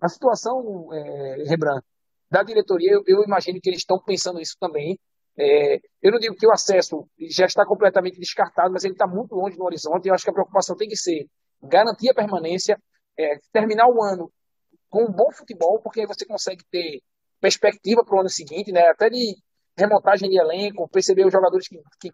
a 0.00 0.08
situação, 0.08 0.88
é, 0.94 1.44
Rebran, 1.46 1.80
da 2.30 2.42
diretoria, 2.42 2.92
eu, 2.92 3.02
eu, 3.06 3.22
imagino 3.22 3.60
que 3.60 3.68
eles 3.68 3.80
estão 3.80 4.02
pensando 4.02 4.40
isso 4.40 4.56
também. 4.58 4.98
É, 5.38 5.76
eu 6.02 6.10
não 6.10 6.18
digo 6.18 6.34
que 6.34 6.46
o 6.46 6.52
acesso 6.52 7.06
já 7.28 7.44
está 7.44 7.66
completamente 7.66 8.18
descartado, 8.18 8.72
mas 8.72 8.84
ele 8.84 8.94
está 8.94 9.06
muito 9.06 9.34
longe 9.34 9.58
no 9.58 9.64
horizonte, 9.64 10.08
eu 10.08 10.14
acho 10.14 10.24
que 10.24 10.30
a 10.30 10.34
preocupação 10.34 10.74
tem 10.74 10.88
que 10.88 10.96
ser 10.96 11.26
garantir 11.62 12.10
a 12.10 12.14
permanência, 12.14 12.78
é, 13.18 13.36
terminar 13.52 13.88
o 13.88 14.02
ano 14.02 14.32
com 14.88 15.04
um 15.04 15.12
bom 15.12 15.30
futebol, 15.32 15.80
porque 15.82 16.00
aí 16.00 16.06
você 16.06 16.24
consegue 16.24 16.64
ter 16.70 17.02
perspectiva 17.40 18.02
para 18.04 18.16
o 18.16 18.20
ano 18.20 18.28
seguinte, 18.28 18.72
né? 18.72 18.82
Até 18.88 19.10
de 19.10 19.36
remontagem 19.76 20.28
de 20.28 20.38
elenco, 20.38 20.88
perceber 20.88 21.26
os 21.26 21.32
jogadores 21.32 21.68
que, 21.68 21.78
que 22.00 22.10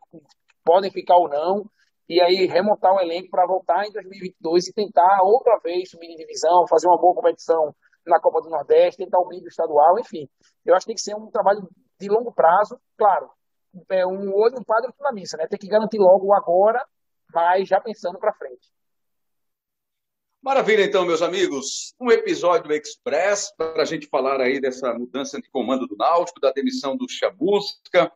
podem 0.64 0.90
ficar 0.90 1.16
ou 1.16 1.28
não, 1.28 1.64
e 2.08 2.20
aí 2.20 2.46
remontar 2.46 2.92
o 2.94 3.00
elenco 3.00 3.28
para 3.30 3.46
voltar 3.46 3.86
em 3.86 3.92
2022 3.92 4.68
e 4.68 4.72
tentar 4.72 5.22
outra 5.22 5.58
vez 5.62 5.90
subir 5.90 6.08
de 6.08 6.16
divisão, 6.16 6.66
fazer 6.68 6.86
uma 6.86 7.00
boa 7.00 7.14
competição 7.14 7.74
na 8.06 8.20
Copa 8.20 8.40
do 8.40 8.50
Nordeste, 8.50 9.04
tentar 9.04 9.18
o 9.18 9.26
brilho 9.26 9.48
estadual, 9.48 9.98
enfim. 9.98 10.28
Eu 10.64 10.74
acho 10.74 10.84
que 10.84 10.90
tem 10.90 10.94
que 10.94 11.02
ser 11.02 11.16
um 11.16 11.30
trabalho 11.30 11.68
de 11.98 12.08
longo 12.08 12.32
prazo, 12.32 12.78
claro, 12.96 13.28
é 13.90 14.06
um 14.06 14.32
olho 14.34 14.54
no 14.54 14.64
padre 14.64 14.92
na 15.00 15.12
missa, 15.12 15.36
né? 15.36 15.46
Tem 15.48 15.58
que 15.58 15.68
garantir 15.68 15.98
logo 15.98 16.32
agora, 16.32 16.84
mas 17.34 17.68
já 17.68 17.80
pensando 17.80 18.18
para 18.18 18.32
frente. 18.34 18.70
Maravilha, 20.46 20.84
então, 20.84 21.04
meus 21.04 21.22
amigos. 21.22 21.92
Um 22.00 22.08
episódio 22.08 22.72
express 22.72 23.52
para 23.56 23.82
a 23.82 23.84
gente 23.84 24.06
falar 24.06 24.40
aí 24.40 24.60
dessa 24.60 24.94
mudança 24.94 25.42
de 25.42 25.50
comando 25.50 25.88
do 25.88 25.96
Náutico, 25.96 26.38
da 26.38 26.52
demissão 26.52 26.96
do 26.96 27.08
Chamusca. 27.08 28.12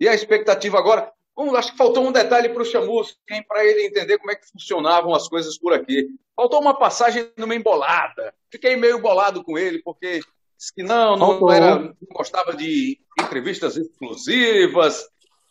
E 0.00 0.08
a 0.08 0.12
expectativa 0.12 0.76
agora. 0.76 1.12
Vamos, 1.36 1.54
acho 1.54 1.70
que 1.70 1.78
faltou 1.78 2.04
um 2.04 2.10
detalhe 2.10 2.48
para 2.48 2.62
o 2.62 2.64
Chamusca, 2.64 3.16
para 3.46 3.64
ele 3.64 3.86
entender 3.86 4.18
como 4.18 4.32
é 4.32 4.34
que 4.34 4.50
funcionavam 4.50 5.14
as 5.14 5.28
coisas 5.28 5.56
por 5.56 5.72
aqui. 5.72 6.08
Faltou 6.34 6.60
uma 6.60 6.76
passagem 6.76 7.30
numa 7.36 7.54
embolada. 7.54 8.34
Fiquei 8.50 8.74
meio 8.74 9.00
bolado 9.00 9.44
com 9.44 9.56
ele, 9.56 9.80
porque 9.80 10.18
disse 10.58 10.74
que 10.74 10.82
não, 10.82 11.16
não, 11.16 11.52
era, 11.52 11.78
não 11.78 11.94
gostava 12.12 12.56
de 12.56 12.98
entrevistas 13.20 13.76
exclusivas. 13.76 15.08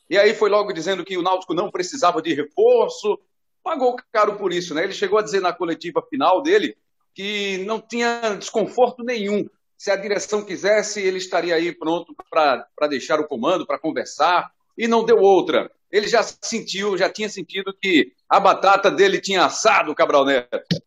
E 0.10 0.18
aí 0.18 0.34
foi 0.34 0.50
logo 0.50 0.74
dizendo 0.74 1.06
que 1.06 1.18
o 1.18 1.22
Náutico 1.22 1.54
não 1.54 1.72
precisava 1.72 2.22
de 2.22 2.34
reforço 2.34 3.18
pagou 3.67 3.97
caro 4.13 4.38
por 4.38 4.53
isso, 4.53 4.73
né? 4.73 4.86
Ele 4.86 4.93
chegou 4.93 5.19
a 5.19 5.21
dizer 5.21 5.41
na 5.41 5.51
coletiva 5.51 6.01
final 6.10 6.41
dele 6.41 6.77
que 7.13 7.58
não 7.65 7.82
tinha 7.82 8.36
desconforto 8.39 9.03
nenhum. 9.03 9.45
Se 9.77 9.91
a 9.91 9.97
direção 9.97 10.45
quisesse, 10.45 11.01
ele 11.01 11.17
estaria 11.17 11.53
aí 11.53 11.73
pronto 11.73 12.15
para 12.30 12.88
deixar 12.89 13.19
o 13.19 13.27
comando, 13.27 13.67
para 13.67 13.77
conversar, 13.77 14.49
e 14.77 14.88
não 14.88 15.03
deu 15.03 15.17
outra. 15.17 15.69
Ele 15.91 16.08
já 16.08 16.23
sentiu, 16.23 16.97
já 16.97 17.10
tinha 17.10 17.27
sentido 17.27 17.75
que 17.80 18.13
a 18.30 18.39
batata 18.39 18.89
dele 18.89 19.19
tinha 19.19 19.43
assado 19.43 19.91
o 19.91 19.95
Cabral 19.95 20.23
Neto. 20.23 20.82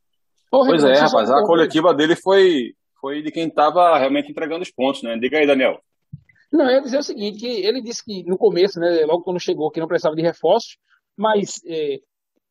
Pois 0.50 0.82
é, 0.82 0.94
rapaz, 0.94 1.30
a 1.30 1.44
coletiva 1.44 1.92
dele 1.92 2.16
foi, 2.16 2.74
foi 2.98 3.22
de 3.22 3.30
quem 3.30 3.46
estava 3.46 3.98
realmente 3.98 4.30
entregando 4.30 4.62
os 4.62 4.70
pontos, 4.70 5.02
né? 5.02 5.18
Diga 5.18 5.38
aí, 5.38 5.46
Daniel. 5.46 5.80
Não, 6.50 6.64
eu 6.64 6.76
ia 6.76 6.82
dizer 6.82 6.98
o 6.98 7.02
seguinte, 7.02 7.38
que 7.38 7.46
ele 7.46 7.82
disse 7.82 8.04
que 8.04 8.24
no 8.24 8.38
começo, 8.38 8.80
né, 8.80 9.04
logo 9.04 9.22
quando 9.22 9.38
chegou, 9.38 9.70
que 9.70 9.78
não 9.78 9.86
precisava 9.86 10.16
de 10.16 10.22
reforços, 10.22 10.76
mas 11.16 11.60
é, 11.66 12.00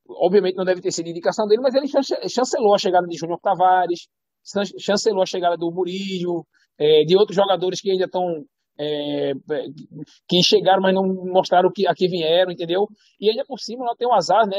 obviamente 0.10 0.56
não 0.56 0.66
deve 0.66 0.82
ter 0.82 0.92
sido 0.92 1.10
indicação 1.10 1.46
dele, 1.48 1.62
mas 1.62 1.76
ele 1.76 1.88
chancelou 1.88 2.74
a 2.74 2.78
chegada 2.78 3.08
de 3.08 3.18
Júnior 3.18 3.40
Tavares, 3.42 4.08
chancelou 4.80 5.22
a 5.22 5.26
chegada 5.26 5.56
do 5.58 5.72
Murillo, 5.72 6.46
é, 6.78 7.04
de 7.04 7.18
outros 7.18 7.36
jogadores 7.36 7.82
que 7.82 7.92
ainda 7.92 8.06
estão 8.06 8.24
é, 8.80 9.34
que 10.28 10.42
chegaram, 10.42 10.82
mas 10.82 10.96
não 10.96 11.04
mostraram 11.04 11.70
que 11.74 11.86
aqui 11.86 12.08
vieram, 12.08 12.52
entendeu? 12.52 12.88
E 13.20 13.30
ainda 13.30 13.44
por 13.46 13.60
cima, 13.60 13.86
não 13.86 13.96
tem 13.96 14.08
um 14.08 14.14
azar, 14.14 14.48
né? 14.48 14.56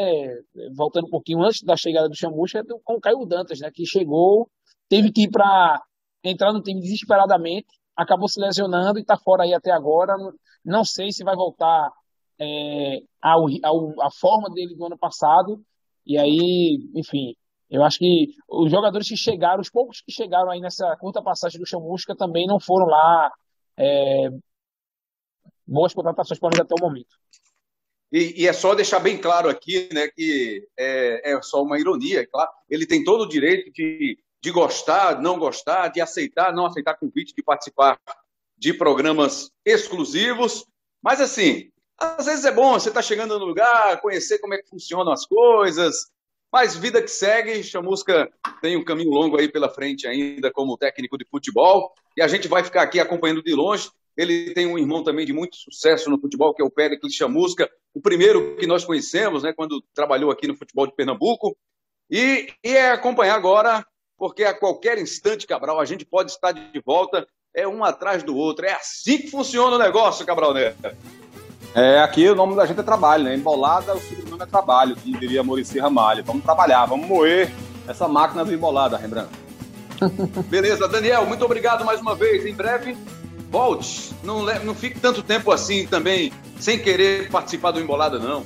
Voltando 0.76 1.06
um 1.06 1.10
pouquinho 1.10 1.42
antes 1.42 1.62
da 1.62 1.74
chegada 1.74 2.08
do 2.08 2.14
Chamucha, 2.14 2.62
com 2.84 2.94
o 2.94 3.00
Caio 3.00 3.24
Dantas, 3.24 3.60
né? 3.60 3.70
Que 3.72 3.86
chegou, 3.86 4.46
teve 4.90 5.10
que 5.10 5.22
ir 5.22 5.30
para 5.30 5.82
entrar 6.22 6.52
no 6.52 6.62
time 6.62 6.80
desesperadamente, 6.80 7.66
acabou 7.96 8.28
se 8.28 8.38
lesionando 8.38 8.98
e 8.98 9.02
está 9.02 9.16
fora 9.16 9.44
aí 9.44 9.54
até 9.54 9.70
agora. 9.70 10.14
Não 10.62 10.84
sei 10.84 11.10
se 11.10 11.24
vai 11.24 11.34
voltar 11.34 11.90
é, 12.40 13.00
ao, 13.20 13.46
ao, 13.62 14.02
a 14.02 14.10
forma 14.10 14.48
dele 14.50 14.74
do 14.74 14.86
ano 14.86 14.98
passado. 14.98 15.62
E 16.06 16.18
aí, 16.18 16.90
enfim, 16.94 17.36
eu 17.70 17.84
acho 17.84 17.98
que 17.98 18.34
os 18.48 18.70
jogadores 18.70 19.08
que 19.08 19.16
chegaram, 19.16 19.60
os 19.60 19.70
poucos 19.70 20.00
que 20.00 20.10
chegaram 20.10 20.50
aí 20.50 20.60
nessa 20.60 20.96
curta 20.96 21.22
passagem 21.22 21.60
do 21.60 21.66
Chamusca 21.66 22.16
também 22.16 22.46
não 22.46 22.58
foram 22.58 22.86
lá 22.86 23.30
é, 23.76 24.30
boas 25.66 25.92
contratações 25.92 26.40
para 26.40 26.62
até 26.62 26.74
o 26.74 26.82
momento. 26.82 27.16
E, 28.12 28.42
e, 28.42 28.48
é 28.48 28.52
só 28.52 28.74
deixar 28.74 28.98
bem 28.98 29.16
claro 29.16 29.48
aqui, 29.48 29.88
né, 29.92 30.08
que 30.08 30.66
é, 30.76 31.32
é 31.32 31.42
só 31.42 31.62
uma 31.62 31.78
ironia, 31.78 32.22
é 32.22 32.26
claro. 32.26 32.50
Ele 32.68 32.84
tem 32.84 33.04
todo 33.04 33.22
o 33.22 33.28
direito 33.28 33.70
de, 33.70 34.18
de 34.42 34.50
gostar, 34.50 35.22
não 35.22 35.38
gostar, 35.38 35.88
de 35.88 36.00
aceitar, 36.00 36.52
não 36.52 36.66
aceitar 36.66 36.98
convite, 36.98 37.34
de 37.36 37.42
participar 37.42 38.00
de 38.58 38.74
programas 38.74 39.52
exclusivos. 39.64 40.66
Mas 41.00 41.20
assim, 41.20 41.70
às 42.00 42.24
vezes 42.24 42.44
é 42.46 42.50
bom, 42.50 42.72
você 42.72 42.88
está 42.88 43.02
chegando 43.02 43.38
no 43.38 43.44
lugar, 43.44 44.00
conhecer 44.00 44.38
como 44.38 44.54
é 44.54 44.58
que 44.58 44.68
funcionam 44.68 45.12
as 45.12 45.26
coisas, 45.26 45.94
mas 46.50 46.74
vida 46.74 47.02
que 47.02 47.10
segue, 47.10 47.62
Chamusca 47.62 48.30
tem 48.62 48.76
um 48.76 48.84
caminho 48.84 49.10
longo 49.10 49.38
aí 49.38 49.48
pela 49.48 49.68
frente 49.68 50.06
ainda 50.06 50.50
como 50.50 50.78
técnico 50.78 51.18
de 51.18 51.26
futebol, 51.30 51.92
e 52.16 52.22
a 52.22 52.26
gente 52.26 52.48
vai 52.48 52.64
ficar 52.64 52.82
aqui 52.82 52.98
acompanhando 52.98 53.42
de 53.42 53.54
longe. 53.54 53.90
Ele 54.16 54.52
tem 54.52 54.66
um 54.66 54.78
irmão 54.78 55.04
também 55.04 55.24
de 55.24 55.32
muito 55.32 55.56
sucesso 55.56 56.10
no 56.10 56.20
futebol, 56.20 56.52
que 56.52 56.60
é 56.60 56.64
o 56.64 56.70
Péricles 56.70 57.14
Chamusca, 57.14 57.70
o 57.94 58.00
primeiro 58.00 58.56
que 58.56 58.66
nós 58.66 58.84
conhecemos, 58.84 59.42
né, 59.42 59.52
quando 59.52 59.82
trabalhou 59.94 60.30
aqui 60.30 60.48
no 60.48 60.56
futebol 60.56 60.86
de 60.86 60.94
Pernambuco. 60.94 61.56
E, 62.10 62.52
e 62.64 62.76
é 62.76 62.90
acompanhar 62.90 63.36
agora, 63.36 63.86
porque 64.18 64.42
a 64.42 64.52
qualquer 64.52 64.98
instante, 64.98 65.46
Cabral, 65.46 65.78
a 65.78 65.84
gente 65.84 66.04
pode 66.04 66.32
estar 66.32 66.52
de 66.52 66.82
volta 66.84 67.26
é 67.54 67.66
um 67.66 67.84
atrás 67.84 68.22
do 68.22 68.36
outro. 68.36 68.66
É 68.66 68.72
assim 68.72 69.18
que 69.18 69.30
funciona 69.30 69.76
o 69.76 69.78
negócio, 69.78 70.26
Cabral 70.26 70.54
Neto. 70.54 70.96
É, 71.74 72.00
aqui 72.00 72.28
o 72.28 72.34
nome 72.34 72.56
da 72.56 72.66
gente 72.66 72.80
é 72.80 72.82
trabalho, 72.82 73.24
né? 73.24 73.34
Embolada, 73.34 73.94
o 73.94 74.00
sobrenome 74.00 74.42
é 74.42 74.46
trabalho, 74.46 74.96
como 74.96 75.18
diria 75.18 75.42
Maurício 75.42 75.80
Ramalho. 75.80 76.24
Vamos 76.24 76.42
trabalhar, 76.42 76.86
vamos 76.86 77.06
moer 77.06 77.52
essa 77.86 78.08
máquina 78.08 78.44
do 78.44 78.52
embolada, 78.52 78.96
Rembrandt. 78.96 79.30
Beleza, 80.48 80.88
Daniel, 80.88 81.26
muito 81.26 81.44
obrigado 81.44 81.84
mais 81.84 82.00
uma 82.00 82.14
vez. 82.14 82.44
Em 82.44 82.54
breve, 82.54 82.96
volte. 83.50 84.12
Não, 84.22 84.42
não 84.64 84.74
fique 84.74 84.98
tanto 84.98 85.22
tempo 85.22 85.52
assim 85.52 85.86
também, 85.86 86.32
sem 86.58 86.78
querer 86.78 87.30
participar 87.30 87.70
do 87.70 87.80
embolada, 87.80 88.18
não. 88.18 88.44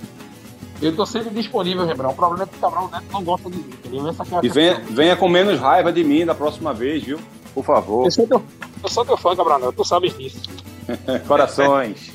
Eu 0.82 0.90
estou 0.90 1.06
sempre 1.06 1.30
disponível, 1.30 1.86
Rembrandt. 1.86 2.12
O 2.12 2.16
problema 2.16 2.44
é 2.44 2.46
que 2.46 2.56
o 2.56 2.60
Cabral 2.60 2.90
Neto 2.90 3.04
não 3.10 3.24
gosta 3.24 3.48
de 3.48 3.56
mim, 3.56 3.70
entendeu? 3.72 4.08
Essa 4.08 4.22
é 4.22 4.26
e 4.42 4.48
venha, 4.48 4.82
venha 4.90 5.16
com 5.16 5.28
menos 5.28 5.58
raiva 5.58 5.92
de 5.92 6.04
mim 6.04 6.26
da 6.26 6.34
próxima 6.34 6.74
vez, 6.74 7.02
viu? 7.02 7.18
Por 7.54 7.64
favor. 7.64 8.04
Eu 8.04 8.10
sou 8.10 8.26
teu, 8.26 8.42
eu 8.82 8.88
sou 8.88 9.04
teu 9.04 9.16
fã, 9.16 9.34
Cabral 9.34 9.60
Neto, 9.60 9.72
tu 9.72 9.84
sabes 9.84 10.16
disso. 10.16 10.42
Corações. 11.26 12.13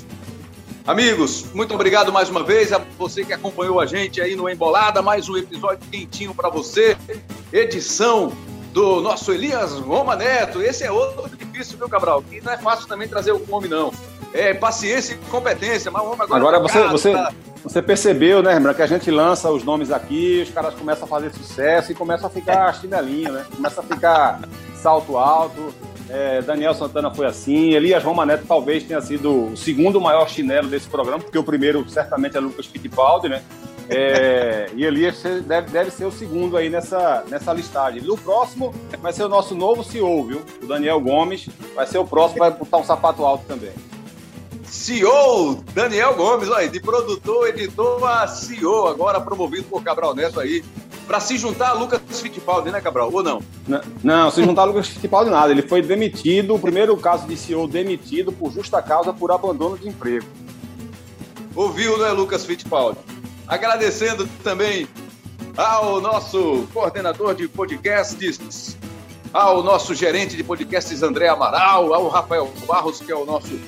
Amigos, 0.87 1.45
muito 1.53 1.73
obrigado 1.75 2.11
mais 2.11 2.29
uma 2.29 2.43
vez 2.43 2.73
a 2.73 2.81
você 2.97 3.23
que 3.23 3.33
acompanhou 3.33 3.79
a 3.79 3.85
gente 3.85 4.19
aí 4.21 4.35
no 4.35 4.49
Embolada, 4.49 5.01
mais 5.01 5.29
um 5.29 5.37
episódio 5.37 5.79
quentinho 5.91 6.33
para 6.33 6.49
você, 6.49 6.97
edição 7.53 8.31
do 8.73 9.01
nosso 9.01 9.31
Elias 9.31 9.73
Roma 9.73 10.15
Neto. 10.15 10.61
Esse 10.61 10.83
é 10.83 10.91
outro 10.91 11.29
difícil, 11.37 11.77
viu, 11.77 11.89
Cabral? 11.89 12.23
E 12.31 12.41
não 12.41 12.51
é 12.51 12.57
fácil 12.57 12.87
também 12.87 13.07
trazer 13.07 13.31
o 13.31 13.45
nome, 13.47 13.67
não. 13.67 13.93
É 14.33 14.53
paciência 14.53 15.13
e 15.13 15.17
competência, 15.29 15.91
mas 15.91 16.01
o 16.03 16.05
homem 16.05 16.21
agora. 16.21 16.39
Agora 16.39 16.57
tá 16.57 16.67
você, 16.67 16.87
você, 16.87 17.13
tá... 17.13 17.33
você 17.63 17.81
percebeu, 17.81 18.43
né, 18.43 18.53
Rembrandt, 18.53 18.77
que 18.77 18.83
a 18.83 18.87
gente 18.87 19.09
lança 19.09 19.49
os 19.51 19.63
nomes 19.63 19.91
aqui, 19.91 20.43
os 20.43 20.53
caras 20.53 20.73
começam 20.75 21.05
a 21.05 21.07
fazer 21.07 21.31
sucesso 21.31 21.91
e 21.91 21.95
começam 21.95 22.27
a 22.27 22.29
ficar 22.29 22.73
chinelinho, 22.73 23.31
né? 23.31 23.45
Começa 23.55 23.81
a 23.81 23.83
ficar 23.83 24.41
salto 24.75 25.17
alto. 25.17 25.73
É, 26.09 26.41
Daniel 26.41 26.73
Santana 26.73 27.13
foi 27.13 27.27
assim, 27.27 27.73
Elias 27.73 28.03
Roma 28.03 28.25
Neto 28.25 28.45
talvez 28.47 28.83
tenha 28.83 28.99
sido 28.99 29.51
o 29.51 29.57
segundo 29.57 30.01
maior 30.01 30.27
chinelo 30.27 30.67
desse 30.67 30.87
programa, 30.87 31.19
porque 31.19 31.37
o 31.37 31.43
primeiro 31.43 31.87
certamente 31.87 32.35
é 32.35 32.39
Lucas 32.39 32.65
Fittipaldi, 32.65 33.29
né? 33.29 33.43
É, 33.87 34.71
e 34.75 34.83
Elias 34.83 35.21
deve, 35.45 35.69
deve 35.69 35.91
ser 35.91 36.05
o 36.05 36.11
segundo 36.11 36.57
aí 36.57 36.67
nessa, 36.67 37.23
nessa 37.29 37.53
listagem. 37.53 38.01
O 38.09 38.17
próximo 38.17 38.73
vai 38.99 39.13
ser 39.13 39.23
o 39.23 39.29
nosso 39.29 39.53
novo 39.53 39.83
CEO, 39.83 40.25
viu? 40.25 40.41
O 40.63 40.65
Daniel 40.65 40.99
Gomes 40.99 41.47
vai 41.75 41.85
ser 41.85 41.99
o 41.99 42.05
próximo, 42.05 42.39
vai 42.39 42.51
botar 42.51 42.77
um 42.77 42.83
sapato 42.83 43.23
alto 43.23 43.45
também. 43.45 43.71
CEO 44.63 45.63
Daniel 45.73 46.15
Gomes, 46.15 46.51
aí, 46.51 46.69
de 46.69 46.79
produtor, 46.79 47.49
editor 47.49 48.03
a 48.03 48.27
CEO, 48.27 48.87
agora 48.87 49.21
promovido 49.21 49.63
por 49.65 49.83
Cabral 49.83 50.15
Neto 50.15 50.39
aí 50.39 50.63
para 51.09 51.19
se 51.19 51.39
juntar 51.39 51.69
a 51.69 51.73
Lucas 51.73 52.21
Fittipaldi, 52.21 52.69
né, 52.69 52.79
Cabral? 52.79 53.09
Ou 53.11 53.23
não? 53.23 53.41
não? 53.67 53.81
Não, 54.03 54.29
se 54.29 54.43
juntar 54.43 54.61
a 54.61 54.65
Lucas 54.65 54.89
Fittipaldi 54.89 55.31
nada. 55.31 55.51
Ele 55.51 55.63
foi 55.63 55.81
demitido, 55.81 56.53
o 56.53 56.59
primeiro 56.59 56.95
caso 56.97 57.25
de 57.25 57.35
CEO 57.35 57.67
demitido 57.67 58.31
por 58.31 58.51
justa 58.51 58.79
causa 58.79 59.11
por 59.11 59.31
abandono 59.31 59.75
de 59.75 59.89
emprego. 59.89 60.27
Ouviu, 61.55 61.97
né, 61.97 62.11
Lucas 62.11 62.45
Fittipaldi? 62.45 62.99
Agradecendo 63.47 64.29
também 64.43 64.87
ao 65.57 65.99
nosso 65.99 66.67
coordenador 66.71 67.33
de 67.33 67.47
podcasts, 67.47 68.77
ao 69.33 69.63
nosso 69.63 69.95
gerente 69.95 70.37
de 70.37 70.43
podcasts 70.43 71.01
André 71.01 71.27
Amaral, 71.27 71.91
ao 71.91 72.07
Rafael 72.07 72.53
Barros, 72.67 72.99
que 72.99 73.11
é 73.11 73.15
o 73.15 73.25
nosso 73.25 73.59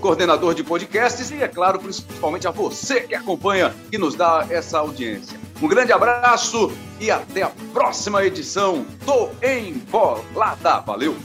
coordenador 0.00 0.54
de 0.54 0.62
podcasts, 0.62 1.32
e, 1.32 1.42
é 1.42 1.48
claro, 1.48 1.80
principalmente 1.80 2.46
a 2.46 2.52
você 2.52 3.00
que 3.00 3.14
acompanha, 3.16 3.74
que 3.90 3.98
nos 3.98 4.14
dá 4.14 4.46
essa 4.48 4.78
audiência. 4.78 5.43
Um 5.62 5.68
grande 5.68 5.92
abraço 5.92 6.72
e 7.00 7.10
até 7.10 7.42
a 7.42 7.50
próxima 7.72 8.24
edição 8.24 8.84
do 9.04 9.30
Embolada. 9.42 10.80
Valeu! 10.80 11.16